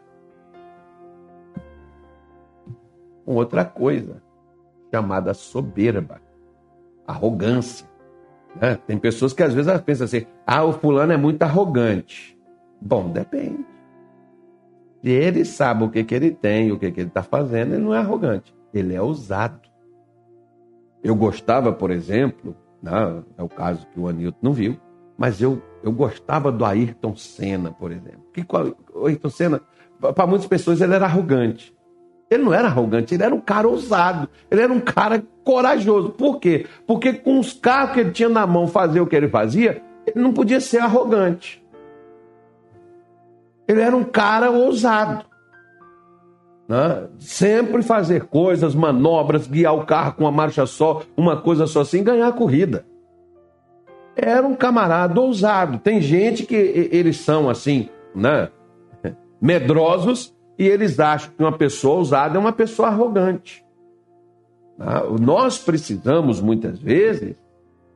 com 3.24 3.34
outra 3.34 3.64
coisa, 3.64 4.22
chamada 4.92 5.32
soberba, 5.32 6.20
arrogância. 7.06 7.86
Né? 8.60 8.78
Tem 8.86 8.98
pessoas 8.98 9.32
que 9.32 9.42
às 9.42 9.52
vezes 9.52 9.80
pensam 9.80 10.04
assim: 10.04 10.26
ah, 10.46 10.64
o 10.64 10.72
fulano 10.72 11.12
é 11.12 11.16
muito 11.16 11.42
arrogante. 11.42 12.38
Bom, 12.80 13.10
depende. 13.10 13.64
Se 15.02 15.10
ele 15.10 15.44
sabe 15.44 15.84
o 15.84 15.90
que, 15.90 16.02
que 16.04 16.14
ele 16.14 16.30
tem, 16.30 16.72
o 16.72 16.78
que, 16.78 16.90
que 16.90 17.00
ele 17.00 17.08
está 17.08 17.22
fazendo, 17.22 17.74
ele 17.74 17.82
não 17.82 17.94
é 17.94 17.98
arrogante. 17.98 18.54
Ele 18.72 18.94
é 18.94 19.02
ousado. 19.02 19.60
Eu 21.02 21.14
gostava, 21.14 21.72
por 21.72 21.90
exemplo, 21.90 22.56
né, 22.82 23.22
é 23.36 23.42
o 23.42 23.48
caso 23.48 23.86
que 23.88 24.00
o 24.00 24.08
Anilton 24.08 24.38
não 24.40 24.52
viu, 24.52 24.76
Mas 25.16 25.40
eu, 25.40 25.62
eu 25.82 25.92
gostava 25.92 26.50
do 26.50 26.64
Ayrton 26.64 27.14
Senna, 27.14 27.70
por 27.70 27.92
exemplo. 27.92 28.24
Que, 28.32 28.44
o 28.94 29.06
Ayrton 29.06 29.28
Senna, 29.28 29.60
para 30.00 30.26
muitas 30.26 30.46
pessoas, 30.46 30.80
ele 30.80 30.94
era 30.94 31.04
arrogante. 31.04 31.73
Ele 32.34 32.42
não 32.42 32.52
era 32.52 32.66
arrogante, 32.66 33.14
ele 33.14 33.22
era 33.22 33.34
um 33.34 33.40
cara 33.40 33.68
ousado, 33.68 34.28
ele 34.50 34.60
era 34.60 34.72
um 34.72 34.80
cara 34.80 35.22
corajoso. 35.44 36.10
Por 36.10 36.40
quê? 36.40 36.66
Porque 36.86 37.12
com 37.12 37.38
os 37.38 37.52
carros 37.52 37.92
que 37.92 38.00
ele 38.00 38.10
tinha 38.10 38.28
na 38.28 38.46
mão 38.46 38.66
fazer 38.66 39.00
o 39.00 39.06
que 39.06 39.14
ele 39.14 39.28
fazia, 39.28 39.82
ele 40.06 40.20
não 40.20 40.32
podia 40.32 40.60
ser 40.60 40.78
arrogante. 40.78 41.64
Ele 43.68 43.80
era 43.80 43.96
um 43.96 44.02
cara 44.02 44.50
ousado. 44.50 45.24
Né? 46.68 47.08
Sempre 47.18 47.82
fazer 47.82 48.24
coisas, 48.24 48.74
manobras, 48.74 49.46
guiar 49.46 49.74
o 49.74 49.86
carro 49.86 50.14
com 50.14 50.24
uma 50.24 50.32
marcha 50.32 50.66
só, 50.66 51.02
uma 51.16 51.36
coisa 51.36 51.66
só 51.66 51.82
assim, 51.82 52.02
ganhar 52.02 52.28
a 52.28 52.32
corrida. 52.32 52.84
Era 54.16 54.46
um 54.46 54.54
camarada 54.54 55.20
ousado. 55.20 55.78
Tem 55.78 56.00
gente 56.00 56.44
que 56.44 56.54
eles 56.54 57.18
são 57.18 57.48
assim, 57.48 57.88
né? 58.14 58.48
medrosos, 59.40 60.34
e 60.58 60.66
eles 60.66 61.00
acham 61.00 61.32
que 61.36 61.42
uma 61.42 61.56
pessoa 61.56 61.96
ousada 61.96 62.36
é 62.36 62.40
uma 62.40 62.52
pessoa 62.52 62.88
arrogante. 62.88 63.64
Né? 64.78 64.86
Nós 65.20 65.58
precisamos, 65.58 66.40
muitas 66.40 66.78
vezes, 66.78 67.34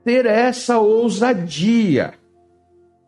ter 0.05 0.27
essa 0.27 0.79
ousadia, 0.79 2.15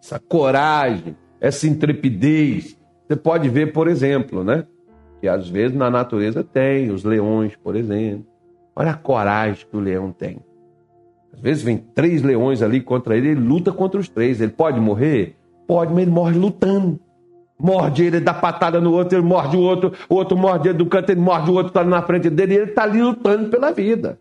essa 0.03 0.19
coragem, 0.19 1.17
essa 1.41 1.67
intrepidez. 1.67 2.77
Você 3.07 3.17
pode 3.17 3.49
ver, 3.49 3.73
por 3.73 3.89
exemplo, 3.89 4.45
né? 4.45 4.67
Que 5.21 5.29
às 5.29 5.49
vezes 5.49 5.77
na 5.77 5.91
natureza 5.91 6.45
tem, 6.45 6.91
os 6.91 7.05
leões, 7.05 7.57
por 7.57 7.75
exemplo. 7.77 8.27
Olha 8.75 8.93
a 8.93 8.97
coragem 8.97 9.67
que 9.69 9.77
o 9.77 9.81
leão 9.81 10.13
tem. 10.13 10.39
Às 11.33 11.41
vezes 11.41 11.63
vem 11.63 11.77
três 11.77 12.23
leões 12.23 12.63
ali 12.63 12.81
contra 12.81 13.17
ele, 13.17 13.29
ele 13.29 13.41
luta 13.41 13.73
contra 13.73 14.01
os 14.01 14.09
três. 14.09 14.41
Ele 14.41 14.53
pode 14.53 14.81
morrer? 14.81 15.37
Pode, 15.67 15.93
mas 15.93 16.03
ele 16.03 16.11
morre 16.11 16.39
lutando. 16.39 17.01
Morde 17.61 18.05
ele, 18.05 18.21
dá 18.21 18.33
patada 18.33 18.81
no 18.81 18.93
outro, 18.93 19.19
ele 19.19 19.27
morde 19.27 19.57
o 19.57 19.61
outro, 19.61 19.93
o 20.09 20.15
outro 20.15 20.37
morde 20.37 20.69
ele 20.69 20.79
do 20.79 20.87
canto, 20.87 21.11
ele 21.11 21.21
morde 21.21 21.51
o 21.51 21.55
outro, 21.55 21.69
está 21.69 21.85
na 21.85 22.01
frente 22.01 22.31
dele, 22.31 22.55
e 22.55 22.57
ele 22.57 22.71
está 22.71 22.85
ali 22.85 23.03
lutando 23.03 23.51
pela 23.51 23.71
vida. 23.71 24.19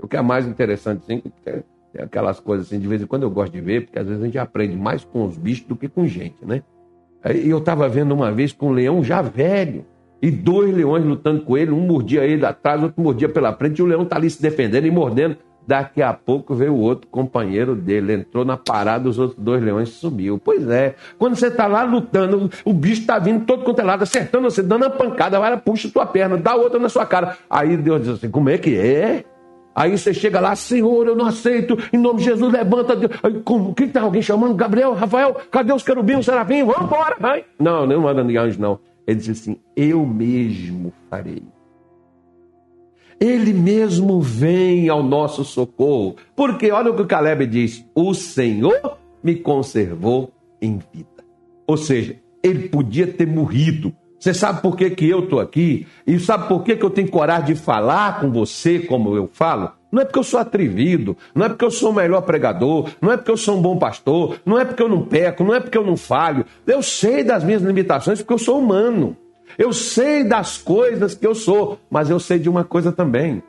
O 0.00 0.06
que 0.06 0.16
é 0.16 0.22
mais 0.22 0.46
interessante, 0.46 1.02
assim, 1.02 1.22
tem, 1.44 1.64
tem 1.92 2.02
aquelas 2.02 2.38
coisas 2.38 2.66
assim, 2.66 2.78
de 2.78 2.86
vez 2.86 3.02
em 3.02 3.06
quando 3.06 3.24
eu 3.24 3.30
gosto 3.30 3.52
de 3.52 3.60
ver, 3.60 3.86
porque 3.86 3.98
às 3.98 4.06
vezes 4.06 4.22
a 4.22 4.26
gente 4.26 4.38
aprende 4.38 4.76
mais 4.76 5.04
com 5.04 5.24
os 5.24 5.36
bichos 5.36 5.66
do 5.66 5.74
que 5.74 5.88
com 5.88 6.06
gente, 6.06 6.44
né? 6.44 6.62
E 7.34 7.48
eu 7.48 7.58
estava 7.58 7.88
vendo 7.88 8.12
uma 8.12 8.30
vez 8.30 8.52
com 8.52 8.68
um 8.68 8.72
leão 8.72 9.02
já 9.02 9.20
velho, 9.20 9.84
e 10.22 10.30
dois 10.30 10.74
leões 10.74 11.04
lutando 11.04 11.42
com 11.42 11.56
ele, 11.56 11.72
um 11.72 11.80
mordia 11.80 12.24
ele 12.24 12.46
atrás, 12.46 12.82
outro 12.82 13.02
mordia 13.02 13.28
pela 13.28 13.52
frente, 13.52 13.78
e 13.78 13.82
o 13.82 13.86
leão 13.86 14.02
está 14.02 14.16
ali 14.16 14.30
se 14.30 14.40
defendendo 14.40 14.86
e 14.86 14.90
mordendo. 14.90 15.36
Daqui 15.66 16.02
a 16.02 16.12
pouco 16.12 16.54
veio 16.54 16.74
o 16.74 16.80
outro 16.80 17.08
companheiro 17.08 17.74
dele, 17.74 18.12
entrou 18.12 18.44
na 18.44 18.56
parada, 18.56 19.08
os 19.08 19.18
outros 19.18 19.38
dois 19.38 19.62
leões 19.62 19.88
sumiu. 19.88 20.38
Pois 20.38 20.68
é, 20.68 20.94
quando 21.18 21.36
você 21.36 21.46
está 21.46 21.66
lá 21.66 21.84
lutando, 21.84 22.50
o 22.64 22.72
bicho 22.72 23.00
está 23.00 23.18
vindo 23.18 23.46
todo 23.46 23.64
quanto 23.64 23.80
é 23.80 23.84
lado, 23.84 24.02
acertando 24.02 24.50
você, 24.50 24.62
dando 24.62 24.82
uma 24.82 24.90
pancada, 24.90 25.40
vai 25.40 25.56
puxa 25.56 25.88
tua 25.88 26.04
perna, 26.04 26.36
dá 26.36 26.54
outra 26.54 26.78
na 26.78 26.88
sua 26.88 27.06
cara. 27.06 27.38
Aí 27.48 27.76
Deus 27.76 28.02
diz 28.02 28.10
assim: 28.10 28.30
como 28.30 28.50
é 28.50 28.58
que 28.58 28.76
é? 28.76 29.24
Aí 29.74 29.96
você 29.96 30.14
chega 30.14 30.38
lá, 30.38 30.54
Senhor, 30.54 31.06
eu 31.06 31.16
não 31.16 31.26
aceito, 31.26 31.76
em 31.92 31.98
nome 31.98 32.18
de 32.20 32.26
Jesus, 32.26 32.52
levanta. 32.52 32.94
Deus. 32.94 33.10
Aí, 33.22 33.40
como? 33.42 33.70
O 33.70 33.74
que 33.74 33.84
está 33.84 34.02
alguém 34.02 34.22
chamando? 34.22 34.54
Gabriel, 34.54 34.92
Rafael, 34.92 35.34
cadê 35.50 35.72
os 35.72 35.82
querubins, 35.82 36.18
os 36.18 36.24
serafim? 36.26 36.62
Vamos 36.62 36.82
embora, 36.82 37.16
vai. 37.18 37.44
Não, 37.58 37.84
não 37.84 38.02
manda 38.02 38.22
ninguém 38.22 38.38
anjo, 38.38 38.60
não. 38.60 38.78
Ele 39.06 39.18
diz 39.18 39.30
assim: 39.30 39.58
eu 39.76 40.06
mesmo 40.06 40.92
farei. 41.10 41.42
Ele 43.20 43.52
mesmo 43.52 44.20
vem 44.20 44.88
ao 44.88 45.02
nosso 45.02 45.44
socorro. 45.44 46.16
Porque 46.34 46.70
olha 46.70 46.90
o 46.90 46.96
que 46.96 47.02
o 47.02 47.06
Caleb 47.06 47.46
diz: 47.46 47.84
o 47.94 48.14
Senhor 48.14 48.98
me 49.22 49.36
conservou 49.36 50.32
em 50.60 50.78
vida. 50.92 51.08
Ou 51.66 51.76
seja, 51.76 52.16
ele 52.42 52.68
podia 52.68 53.06
ter 53.06 53.26
morrido. 53.26 53.94
Você 54.18 54.32
sabe 54.32 54.62
por 54.62 54.76
que, 54.76 54.90
que 54.90 55.08
eu 55.08 55.24
estou 55.24 55.40
aqui? 55.40 55.86
E 56.06 56.18
sabe 56.18 56.48
por 56.48 56.62
que, 56.62 56.76
que 56.76 56.84
eu 56.84 56.90
tenho 56.90 57.10
coragem 57.10 57.54
de 57.54 57.60
falar 57.60 58.20
com 58.20 58.30
você 58.30 58.78
como 58.78 59.16
eu 59.16 59.28
falo? 59.32 59.72
Não 59.92 60.02
é 60.02 60.04
porque 60.04 60.18
eu 60.18 60.24
sou 60.24 60.40
atrevido, 60.40 61.16
não 61.34 61.46
é 61.46 61.48
porque 61.48 61.64
eu 61.64 61.70
sou 61.70 61.90
o 61.90 61.94
melhor 61.94 62.22
pregador, 62.22 62.88
não 63.00 63.12
é 63.12 63.16
porque 63.16 63.30
eu 63.30 63.36
sou 63.36 63.56
um 63.56 63.62
bom 63.62 63.78
pastor, 63.78 64.40
não 64.44 64.58
é 64.58 64.64
porque 64.64 64.82
eu 64.82 64.88
não 64.88 65.02
peco, 65.02 65.44
não 65.44 65.54
é 65.54 65.60
porque 65.60 65.78
eu 65.78 65.84
não 65.84 65.96
falho. 65.96 66.44
Eu 66.66 66.82
sei 66.82 67.22
das 67.22 67.44
minhas 67.44 67.62
limitações 67.62 68.18
porque 68.20 68.32
eu 68.32 68.38
sou 68.38 68.58
humano. 68.58 69.16
Eu 69.58 69.72
sei 69.72 70.24
das 70.24 70.58
coisas 70.58 71.14
que 71.14 71.26
eu 71.26 71.34
sou, 71.34 71.78
mas 71.90 72.10
eu 72.10 72.18
sei 72.18 72.38
de 72.38 72.48
uma 72.48 72.64
coisa 72.64 72.92
também. 72.92 73.42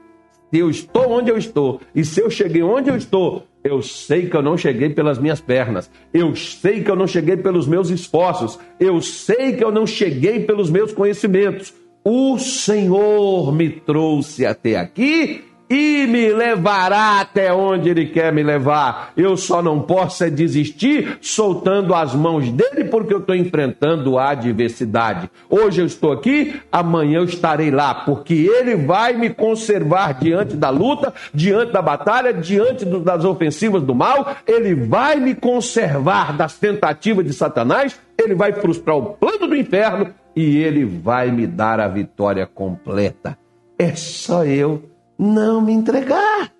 Se 0.51 0.59
eu 0.59 0.69
estou 0.69 1.11
onde 1.11 1.31
eu 1.31 1.37
estou, 1.37 1.81
e 1.93 2.05
se 2.05 2.21
eu 2.21 2.29
cheguei 2.29 2.61
onde 2.61 2.89
eu 2.89 2.95
estou, 2.95 3.45
eu 3.63 3.81
sei 3.81 4.29
que 4.29 4.35
eu 4.37 4.43
não 4.43 4.57
cheguei 4.57 4.89
pelas 4.89 5.17
minhas 5.17 5.41
pernas, 5.41 5.89
eu 6.13 6.35
sei 6.35 6.83
que 6.83 6.91
eu 6.91 6.95
não 6.95 7.07
cheguei 7.07 7.35
pelos 7.35 7.67
meus 7.67 7.89
esforços, 7.89 8.59
eu 8.79 9.01
sei 9.01 9.53
que 9.53 9.63
eu 9.63 9.71
não 9.71 9.87
cheguei 9.87 10.41
pelos 10.41 10.69
meus 10.69 10.93
conhecimentos. 10.93 11.73
O 12.03 12.37
Senhor 12.37 13.51
me 13.51 13.69
trouxe 13.69 14.45
até 14.45 14.77
aqui 14.77 15.43
e 15.69 16.05
me 16.07 16.31
levará 16.31 17.19
até 17.19 17.51
onde 17.53 17.89
Ele 17.89 18.05
quer 18.05 18.31
me 18.31 18.43
levar. 18.43 19.11
Eu 19.17 19.35
só 19.35 19.61
não 19.61 19.81
posso 19.81 20.23
é 20.23 20.29
desistir 20.29 21.17
soltando 21.21 21.93
as 21.93 22.13
mãos 22.13 22.51
dele 22.51 22.85
porque 22.85 23.13
eu 23.13 23.19
estou 23.19 23.35
enfrentando 23.35 24.17
a 24.17 24.29
adversidade. 24.31 25.29
Hoje 25.49 25.81
eu 25.81 25.85
estou 25.85 26.11
aqui, 26.11 26.59
amanhã 26.71 27.19
eu 27.19 27.25
estarei 27.25 27.71
lá, 27.71 27.93
porque 27.93 28.33
Ele 28.33 28.75
vai 28.75 29.13
me 29.13 29.29
conservar 29.29 30.13
diante 30.13 30.55
da 30.55 30.69
luta, 30.69 31.13
diante 31.33 31.71
da 31.71 31.81
batalha, 31.81 32.33
diante 32.33 32.85
do, 32.85 32.99
das 32.99 33.25
ofensivas 33.25 33.81
do 33.81 33.95
mal. 33.95 34.35
Ele 34.47 34.75
vai 34.75 35.19
me 35.19 35.33
conservar 35.33 36.35
das 36.35 36.57
tentativas 36.57 37.25
de 37.25 37.33
Satanás. 37.33 37.99
Ele 38.17 38.35
vai 38.35 38.53
frustrar 38.53 38.95
o 38.95 39.13
plano 39.13 39.47
do 39.47 39.55
inferno 39.55 40.13
e 40.35 40.57
Ele 40.57 40.85
vai 40.85 41.31
me 41.31 41.47
dar 41.47 41.79
a 41.79 41.87
vitória 41.87 42.45
completa. 42.45 43.37
É 43.77 43.93
só 43.95 44.45
eu 44.45 44.94
não 45.17 45.61
me 45.61 45.73
entregar. 45.73 46.51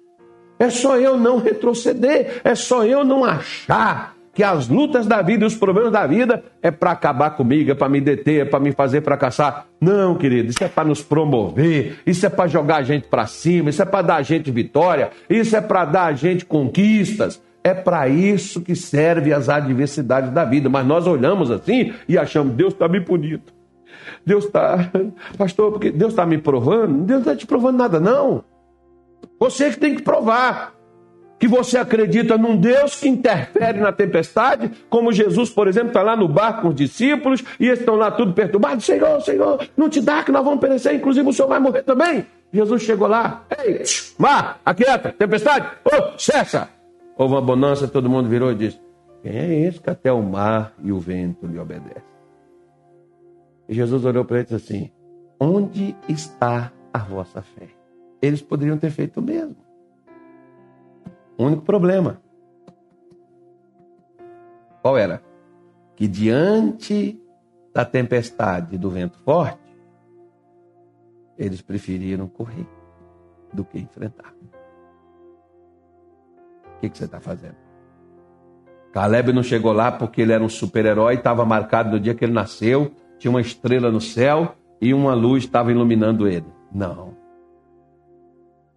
É 0.58 0.70
só 0.70 0.98
eu 0.98 1.18
não 1.18 1.40
retroceder. 1.40 2.42
É 2.44 2.56
só 2.56 2.86
eu 2.86 3.04
não 3.04 3.26
achar 3.26 4.16
que 4.36 4.44
as 4.44 4.68
lutas 4.68 5.08
da 5.08 5.22
vida 5.22 5.46
e 5.46 5.48
os 5.48 5.56
problemas 5.56 5.94
da 5.94 6.06
vida 6.06 6.44
é 6.62 6.70
para 6.70 6.92
acabar 6.92 7.32
comigo, 7.32 7.72
é 7.72 7.74
para 7.74 7.88
me 7.88 8.02
deter, 8.02 8.42
é 8.42 8.46
para 8.46 8.60
me 8.60 8.74
fazer 8.74 9.02
fracassar. 9.02 9.66
Não, 9.80 10.16
querido, 10.16 10.50
isso 10.50 10.62
é 10.62 10.68
para 10.68 10.84
nos 10.84 11.02
promover, 11.02 12.00
isso 12.06 12.26
é 12.26 12.30
para 12.30 12.46
jogar 12.46 12.78
a 12.78 12.84
gente 12.84 13.08
para 13.08 13.26
cima, 13.28 13.70
isso 13.70 13.82
é 13.82 13.86
para 13.86 14.02
dar 14.02 14.16
a 14.18 14.22
gente 14.22 14.52
vitória, 14.52 15.10
isso 15.30 15.56
é 15.56 15.62
para 15.62 15.86
dar 15.86 16.06
a 16.08 16.14
gente 16.14 16.46
conquistas. 16.46 17.42
É 17.64 17.74
para 17.74 18.08
isso 18.08 18.62
que 18.62 18.76
serve 18.76 19.34
as 19.34 19.50
adversidades 19.50 20.30
da 20.30 20.46
vida. 20.46 20.70
Mas 20.70 20.86
nós 20.86 21.08
olhamos 21.08 21.50
assim 21.50 21.94
e 22.08 22.16
achamos, 22.16 22.54
Deus 22.54 22.74
está 22.74 22.88
me 22.88 23.02
punindo. 23.02 23.55
Deus 24.26 24.46
está, 24.46 24.92
pastor, 25.38 25.72
porque 25.72 25.92
Deus 25.92 26.14
está 26.14 26.26
me 26.26 26.38
provando? 26.38 27.04
Deus 27.04 27.08
não 27.08 27.20
está 27.20 27.36
te 27.36 27.46
provando 27.46 27.78
nada, 27.78 28.00
não. 28.00 28.44
Você 29.40 29.70
que 29.70 29.80
tem 29.80 29.96
que 29.96 30.02
provar 30.02 30.76
que 31.38 31.48
você 31.48 31.78
acredita 31.78 32.38
num 32.38 32.56
Deus 32.56 32.96
que 32.96 33.10
interfere 33.10 33.80
na 33.80 33.92
tempestade, 33.92 34.72
como 34.90 35.12
Jesus, 35.12 35.50
por 35.50 35.68
exemplo, 35.68 35.90
está 35.90 36.02
lá 36.02 36.16
no 36.16 36.28
barco 36.28 36.64
com 36.64 36.68
os 36.70 36.76
discípulos 36.76 37.44
e 37.60 37.68
eles 37.68 37.80
estão 37.80 37.96
lá 37.96 38.10
tudo 38.10 38.34
perturbados. 38.34 38.86
Senhor, 38.86 39.22
Senhor, 39.22 39.68
não 39.76 39.90
te 39.90 40.02
dá 40.02 40.24
que 40.24 40.32
nós 40.32 40.44
vamos 40.44 40.60
perecer, 40.60 40.96
inclusive 40.96 41.28
o 41.28 41.34
Senhor 41.34 41.48
vai 41.48 41.60
morrer 41.60 41.84
também. 41.84 42.26
Jesus 42.54 42.84
chegou 42.84 43.08
lá, 43.08 43.44
ei, 43.60 43.84
mar, 44.18 44.60
aquieta, 44.66 45.12
tempestade, 45.12 45.68
oh, 45.84 46.18
cessa. 46.18 46.70
Houve 47.18 47.34
uma 47.34 47.42
bonança, 47.42 47.88
todo 47.88 48.10
mundo 48.10 48.30
virou 48.30 48.52
e 48.52 48.56
disse: 48.56 48.80
Quem 49.22 49.38
é 49.38 49.60
esse 49.68 49.80
que 49.80 49.90
até 49.90 50.12
o 50.12 50.22
mar 50.22 50.74
e 50.84 50.92
o 50.92 51.00
vento 51.00 51.46
lhe 51.48 51.60
obedecem? 51.60 52.15
E 53.68 53.74
Jesus 53.74 54.06
olhou 54.06 54.24
para 54.24 54.38
ele 54.38 54.48
e 54.50 54.56
disse 54.56 54.74
assim: 54.74 54.92
Onde 55.40 55.96
está 56.08 56.72
a 56.94 57.00
vossa 57.00 57.42
fé? 57.42 57.70
Eles 58.22 58.42
poderiam 58.42 58.78
ter 58.78 58.92
feito 58.92 59.20
o 59.20 59.24
mesmo. 59.24 59.58
O 61.38 61.44
único 61.46 61.64
problema. 61.64 62.22
Qual 64.82 64.98
era? 64.98 65.22
Que 65.96 66.08
diante 66.08 67.20
da 67.74 67.84
tempestade 67.84 68.76
e 68.76 68.78
do 68.78 68.90
vento 68.90 69.18
forte, 69.20 69.60
eles 71.38 71.62
preferiram 71.62 72.28
correr 72.28 72.68
do 73.52 73.66
que 73.66 73.80
enfrentar. 73.80 74.34
O 76.76 76.80
que, 76.80 76.90
que 76.90 76.98
você 76.98 77.06
está 77.06 77.20
fazendo? 77.20 77.56
Caleb 78.94 79.34
não 79.34 79.44
chegou 79.44 79.74
lá 79.74 79.92
porque 79.92 80.22
ele 80.22 80.32
era 80.32 80.44
um 80.44 80.48
super-herói, 80.48 81.16
estava 81.16 81.44
marcado 81.44 81.92
no 81.92 82.00
dia 82.00 82.16
que 82.16 82.24
ele 82.24 82.32
nasceu 82.32 82.94
tinha 83.18 83.32
uma 83.32 83.42
estrela 83.42 83.92
no 83.92 84.02
céu 84.02 84.56
e 84.82 84.94
uma 84.94 85.14
luz 85.14 85.44
estava 85.44 85.72
iluminando 85.72 86.28
ele. 86.28 86.46
Não. 86.72 87.16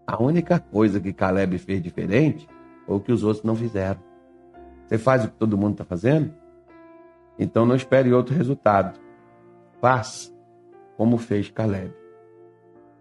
A 0.07 0.23
única 0.23 0.59
coisa 0.59 1.01
que 1.01 1.13
Caleb 1.13 1.59
fez 1.59 1.83
diferente 1.83 2.49
foi 2.87 2.97
o 2.97 3.01
que 3.01 3.13
os 3.13 3.23
outros 3.23 3.45
não 3.45 3.55
fizeram. 3.55 4.01
Você 4.87 4.97
faz 4.97 5.25
o 5.25 5.29
que 5.29 5.37
todo 5.37 5.59
mundo 5.59 5.73
está 5.73 5.85
fazendo? 5.85 6.33
Então 7.39 7.67
não 7.67 7.77
espere 7.77 8.13
outro 8.13 8.35
resultado. 8.35 8.99
Faça 9.81 10.33
como 10.97 11.19
fez 11.19 11.51
Caleb. 11.51 11.93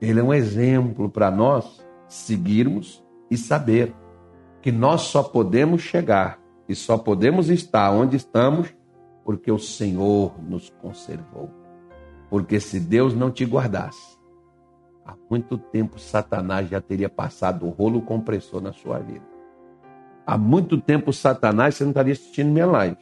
Ele 0.01 0.19
é 0.19 0.23
um 0.23 0.33
exemplo 0.33 1.09
para 1.09 1.31
nós 1.31 1.83
seguirmos 2.07 3.03
e 3.31 3.37
saber 3.37 3.95
que 4.61 4.71
nós 4.71 5.01
só 5.01 5.23
podemos 5.23 5.81
chegar 5.81 6.39
E 6.67 6.75
só 6.75 6.97
podemos 6.97 7.49
estar 7.49 7.91
onde 7.91 8.17
estamos 8.17 8.75
porque 9.27 9.51
o 9.51 9.59
Senhor 9.59 10.31
nos 10.41 10.69
conservou. 10.81 11.49
Porque 12.29 12.61
se 12.61 12.79
Deus 12.79 13.13
não 13.13 13.29
te 13.29 13.43
guardasse, 13.43 14.17
há 15.05 15.15
muito 15.29 15.57
tempo 15.57 15.99
Satanás 15.99 16.69
já 16.69 16.79
teria 16.79 17.09
passado 17.09 17.65
o 17.65 17.69
rolo 17.69 18.01
compressor 18.01 18.61
na 18.61 18.71
sua 18.71 18.99
vida. 18.99 19.25
Há 20.25 20.37
muito 20.37 20.79
tempo 20.79 21.11
Satanás 21.11 21.75
você 21.75 21.83
não 21.83 21.91
estaria 21.91 22.13
assistindo 22.13 22.53
minha 22.53 22.67
live. 22.67 22.95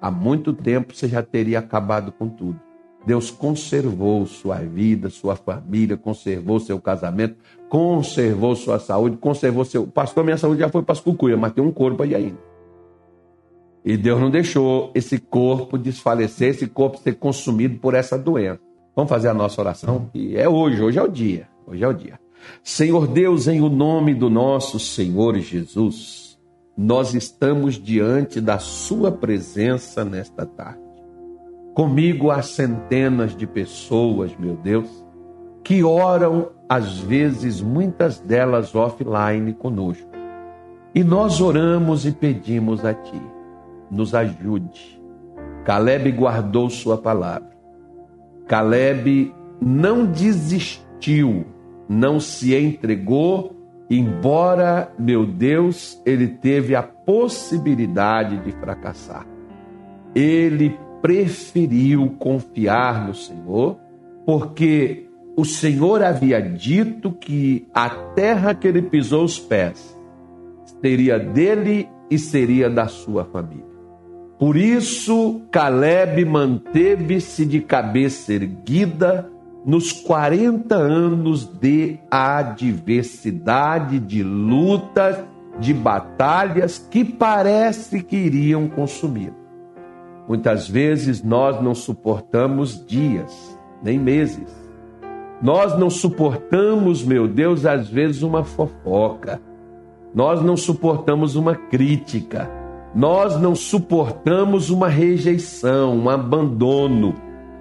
Há 0.00 0.10
muito 0.10 0.52
tempo 0.52 0.92
você 0.92 1.06
já 1.06 1.22
teria 1.22 1.60
acabado 1.60 2.10
com 2.10 2.28
tudo. 2.28 2.60
Deus 3.06 3.30
conservou 3.30 4.26
sua 4.26 4.56
vida, 4.56 5.08
sua 5.10 5.36
família, 5.36 5.96
conservou 5.96 6.58
seu 6.58 6.80
casamento, 6.80 7.36
conservou 7.68 8.56
sua 8.56 8.80
saúde, 8.80 9.16
conservou 9.16 9.64
seu. 9.64 9.86
Pastor, 9.86 10.24
minha 10.24 10.36
saúde 10.36 10.58
já 10.58 10.68
foi 10.68 10.82
para 10.82 10.94
as 10.94 11.00
cucuias, 11.00 11.38
mas 11.38 11.52
tem 11.52 11.62
um 11.62 11.70
corpo 11.70 12.02
aí 12.02 12.16
ainda. 12.16 12.55
E 13.86 13.96
Deus 13.96 14.20
não 14.20 14.28
deixou 14.28 14.90
esse 14.96 15.16
corpo 15.16 15.78
desfalecer, 15.78 16.48
esse 16.48 16.66
corpo 16.66 16.98
ser 16.98 17.14
consumido 17.14 17.78
por 17.78 17.94
essa 17.94 18.18
doença. 18.18 18.58
Vamos 18.96 19.08
fazer 19.08 19.28
a 19.28 19.34
nossa 19.34 19.60
oração? 19.60 20.10
E 20.12 20.36
é 20.36 20.48
hoje, 20.48 20.82
hoje 20.82 20.98
é 20.98 21.02
o 21.02 21.06
dia. 21.06 21.48
Hoje 21.64 21.84
é 21.84 21.88
o 21.88 21.92
dia. 21.92 22.18
Senhor 22.64 23.06
Deus, 23.06 23.46
em 23.46 23.60
o 23.60 23.68
nome 23.68 24.12
do 24.12 24.28
nosso 24.28 24.80
Senhor 24.80 25.38
Jesus, 25.38 26.36
nós 26.76 27.14
estamos 27.14 27.80
diante 27.80 28.40
da 28.40 28.58
Sua 28.58 29.12
presença 29.12 30.04
nesta 30.04 30.44
tarde. 30.44 30.80
Comigo 31.72 32.32
há 32.32 32.42
centenas 32.42 33.36
de 33.36 33.46
pessoas, 33.46 34.32
meu 34.36 34.56
Deus, 34.56 34.88
que 35.62 35.84
oram, 35.84 36.48
às 36.68 36.98
vezes, 36.98 37.60
muitas 37.60 38.18
delas 38.18 38.74
offline 38.74 39.52
conosco. 39.52 40.10
E 40.92 41.04
nós 41.04 41.40
oramos 41.40 42.04
e 42.04 42.10
pedimos 42.10 42.84
a 42.84 42.92
Ti, 42.92 43.35
nos 43.90 44.14
ajude. 44.14 45.00
Caleb 45.64 46.12
guardou 46.12 46.70
Sua 46.70 46.96
palavra. 46.96 47.50
Caleb 48.46 49.34
não 49.60 50.06
desistiu, 50.06 51.44
não 51.88 52.20
se 52.20 52.54
entregou, 52.54 53.56
embora, 53.90 54.92
meu 54.98 55.26
Deus, 55.26 56.00
ele 56.04 56.28
teve 56.28 56.74
a 56.74 56.82
possibilidade 56.82 58.38
de 58.38 58.52
fracassar. 58.52 59.26
Ele 60.14 60.78
preferiu 61.02 62.14
confiar 62.18 63.06
no 63.06 63.14
Senhor, 63.14 63.78
porque 64.24 65.08
o 65.36 65.44
Senhor 65.44 66.02
havia 66.02 66.40
dito 66.40 67.12
que 67.12 67.68
a 67.74 67.90
terra 67.90 68.54
que 68.54 68.66
ele 68.66 68.82
pisou 68.82 69.24
os 69.24 69.38
pés 69.38 69.96
seria 70.80 71.18
dele 71.18 71.88
e 72.10 72.18
seria 72.18 72.70
da 72.70 72.86
sua 72.86 73.24
família. 73.24 73.75
Por 74.38 74.56
isso, 74.56 75.40
Caleb 75.50 76.24
manteve-se 76.26 77.46
de 77.46 77.60
cabeça 77.60 78.34
erguida 78.34 79.30
nos 79.64 79.92
40 79.92 80.74
anos 80.74 81.44
de 81.44 81.98
adversidade, 82.10 83.98
de 83.98 84.22
lutas, 84.22 85.18
de 85.58 85.72
batalhas 85.72 86.78
que 86.78 87.02
parece 87.04 88.02
que 88.02 88.14
iriam 88.14 88.68
consumir. 88.68 89.32
Muitas 90.28 90.68
vezes 90.68 91.22
nós 91.22 91.62
não 91.62 91.74
suportamos 91.74 92.84
dias, 92.86 93.58
nem 93.82 93.98
meses. 93.98 94.54
Nós 95.40 95.78
não 95.78 95.88
suportamos, 95.88 97.02
meu 97.04 97.26
Deus, 97.26 97.64
às 97.64 97.88
vezes 97.88 98.22
uma 98.22 98.44
fofoca. 98.44 99.40
Nós 100.14 100.42
não 100.42 100.56
suportamos 100.56 101.36
uma 101.36 101.54
crítica. 101.54 102.65
Nós 102.96 103.38
não 103.38 103.54
suportamos 103.54 104.70
uma 104.70 104.88
rejeição, 104.88 105.98
um 105.98 106.08
abandono. 106.08 107.14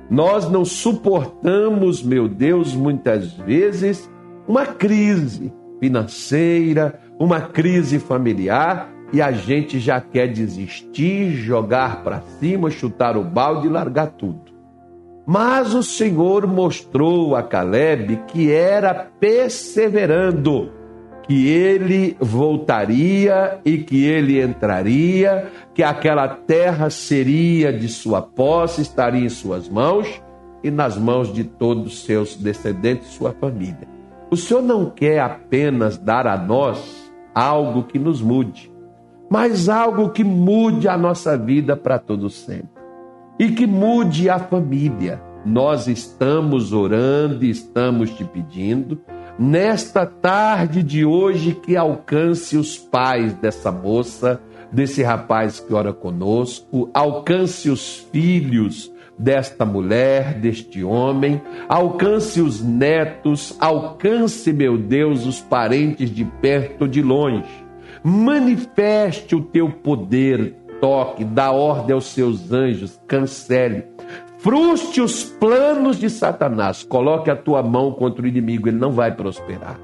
Nós 0.10 0.50
não 0.50 0.64
suportamos, 0.64 2.02
meu 2.02 2.30
Deus, 2.30 2.74
muitas 2.74 3.34
vezes 3.34 4.10
uma 4.48 4.66
crise 4.66 5.52
financeira, 5.78 7.02
uma 7.20 7.42
crise 7.42 8.00
familiar 8.00 8.90
e 9.12 9.22
a 9.22 9.34
gente 9.34 9.78
já 9.78 10.00
quer 10.00 10.30
desistir, 10.30 11.32
jogar 11.32 12.02
para 12.02 12.22
cima, 12.40 12.72
chutar 12.72 13.18
o 13.18 13.24
balde 13.26 13.68
e 13.68 13.70
largar 13.70 14.12
tudo. 14.12 14.54
Mas 15.28 15.74
o 15.74 15.84
Senhor 15.84 16.48
mostrou 16.48 17.36
a 17.36 17.44
Caleb 17.44 18.22
que 18.28 18.50
era 18.50 19.12
perseverando, 19.20 20.72
que 21.28 21.48
ele 21.48 22.16
voltaria 22.20 23.60
e 23.66 23.78
que 23.80 24.06
ele 24.06 24.42
entraria, 24.42 25.52
que 25.74 25.84
aquela 25.84 26.28
terra 26.28 26.90
seria 26.90 27.74
de 27.74 27.88
sua 27.88 28.22
posse, 28.22 28.82
estaria 28.82 29.26
em 29.26 29.30
suas 29.30 29.68
mãos 29.68 30.22
e 30.64 30.70
nas 30.70 30.98
mãos 30.98 31.34
de 31.34 31.44
todos 31.44 31.94
os 31.94 32.06
seus 32.06 32.36
descendentes, 32.36 33.10
sua 33.10 33.32
família. 33.34 33.88
O 34.32 34.38
Senhor 34.38 34.62
não 34.62 34.90
quer 34.90 35.20
apenas 35.20 35.98
dar 35.98 36.28
a 36.28 36.38
nós 36.38 37.12
algo 37.34 37.84
que 37.84 38.00
nos 38.00 38.22
mude 38.22 38.76
mas 39.30 39.70
algo 39.70 40.10
que 40.10 40.24
mude 40.24 40.88
a 40.88 40.98
nossa 40.98 41.38
vida 41.38 41.76
para 41.76 41.98
todo 42.00 42.30
sempre 42.30 42.70
e 43.40 43.50
que 43.50 43.68
mude 43.68 44.30
a 44.30 44.40
família. 44.40 45.22
Nós 45.46 45.88
estamos 45.88 46.74
orando 46.74 47.44
e 47.44 47.50
estamos 47.50 48.12
te 48.12 48.24
pedindo 48.24 49.00
nesta 49.38 50.06
tarde 50.06 50.82
de 50.82 51.06
hoje 51.06 51.54
que 51.54 51.76
alcance 51.76 52.58
os 52.58 52.78
pais 52.78 53.34
dessa 53.34 53.72
moça, 53.72 54.42
desse 54.72 55.04
rapaz 55.04 55.60
que 55.60 55.74
ora 55.74 55.94
conosco, 55.94 56.90
alcance 56.94 57.70
os 57.70 58.08
filhos 58.12 58.92
desta 59.18 59.66
mulher, 59.66 60.40
deste 60.40 60.84
homem, 60.84 61.42
alcance 61.70 62.42
os 62.42 62.62
netos, 62.62 63.56
alcance, 63.60 64.52
meu 64.52 64.78
Deus, 64.78 65.26
os 65.26 65.40
parentes 65.40 66.10
de 66.10 66.26
perto, 66.26 66.88
de 66.88 67.02
longe. 67.02 67.66
Manifeste 68.04 69.36
o 69.36 69.42
teu 69.42 69.70
poder, 69.70 70.56
toque, 70.82 71.24
dá 71.24 71.52
ordem 71.52 71.94
aos 71.94 72.08
seus 72.08 72.52
anjos, 72.52 73.00
cancele, 73.08 73.86
fruste 74.46 75.02
os 75.02 75.24
planos 75.24 75.98
de 75.98 76.08
Satanás, 76.08 76.84
coloque 76.84 77.32
a 77.32 77.36
tua 77.36 77.64
mão 77.64 77.92
contra 77.92 78.24
o 78.24 78.28
inimigo, 78.28 78.70
ele 78.70 78.78
não 78.78 78.92
vai 78.92 79.12
prosperar, 79.12 79.80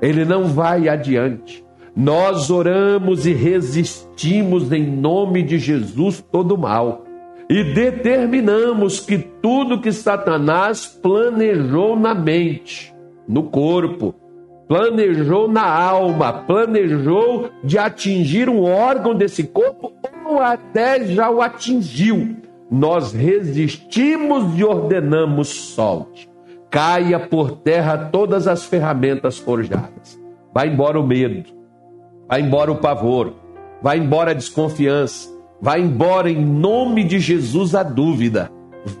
ele 0.00 0.24
não 0.24 0.44
vai 0.44 0.88
adiante. 0.88 1.64
Nós 1.96 2.48
oramos 2.48 3.26
e 3.26 3.32
resistimos 3.32 4.70
em 4.70 4.86
nome 4.86 5.42
de 5.42 5.58
Jesus 5.58 6.24
todo 6.30 6.56
mal 6.56 7.04
e 7.50 7.64
determinamos 7.74 9.00
que 9.00 9.18
tudo 9.18 9.80
que 9.80 9.90
Satanás 9.90 10.86
planejou 10.86 11.98
na 11.98 12.14
mente, 12.14 12.94
no 13.26 13.50
corpo, 13.50 14.14
planejou 14.68 15.48
na 15.48 15.68
alma, 15.68 16.32
planejou 16.32 17.50
de 17.64 17.76
atingir 17.76 18.48
um 18.48 18.62
órgão 18.62 19.12
desse 19.12 19.42
corpo 19.42 19.92
ou 20.24 20.38
até 20.38 21.04
já 21.04 21.28
o 21.28 21.42
atingiu. 21.42 22.46
Nós 22.70 23.12
resistimos 23.12 24.58
e 24.58 24.62
ordenamos 24.62 25.48
solte. 25.48 26.28
Caia 26.70 27.18
por 27.18 27.52
terra 27.52 27.96
todas 28.12 28.46
as 28.46 28.64
ferramentas 28.66 29.38
forjadas. 29.38 30.20
Vai 30.52 30.68
embora 30.68 31.00
o 31.00 31.06
medo, 31.06 31.50
vai 32.28 32.42
embora 32.42 32.70
o 32.70 32.76
pavor, 32.76 33.34
vai 33.82 33.98
embora 33.98 34.32
a 34.32 34.34
desconfiança, 34.34 35.30
vai 35.60 35.80
embora 35.80 36.30
em 36.30 36.44
nome 36.44 37.04
de 37.04 37.18
Jesus 37.18 37.74
a 37.74 37.82
dúvida, 37.82 38.50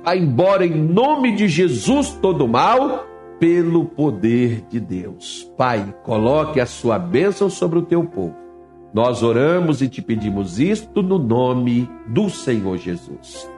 vai 0.02 0.18
embora 0.18 0.64
em 0.64 0.74
nome 0.74 1.34
de 1.34 1.46
Jesus 1.46 2.10
todo 2.22 2.48
mal 2.48 3.06
pelo 3.38 3.84
poder 3.84 4.64
de 4.68 4.80
Deus. 4.80 5.50
Pai, 5.56 5.94
coloque 6.04 6.60
a 6.60 6.66
sua 6.66 6.98
bênção 6.98 7.50
sobre 7.50 7.78
o 7.78 7.82
teu 7.82 8.04
povo. 8.04 8.36
Nós 8.92 9.22
oramos 9.22 9.82
e 9.82 9.88
te 9.88 10.00
pedimos 10.00 10.58
isto 10.58 11.02
no 11.02 11.18
nome 11.18 11.88
do 12.06 12.30
Senhor 12.30 12.78
Jesus. 12.78 13.57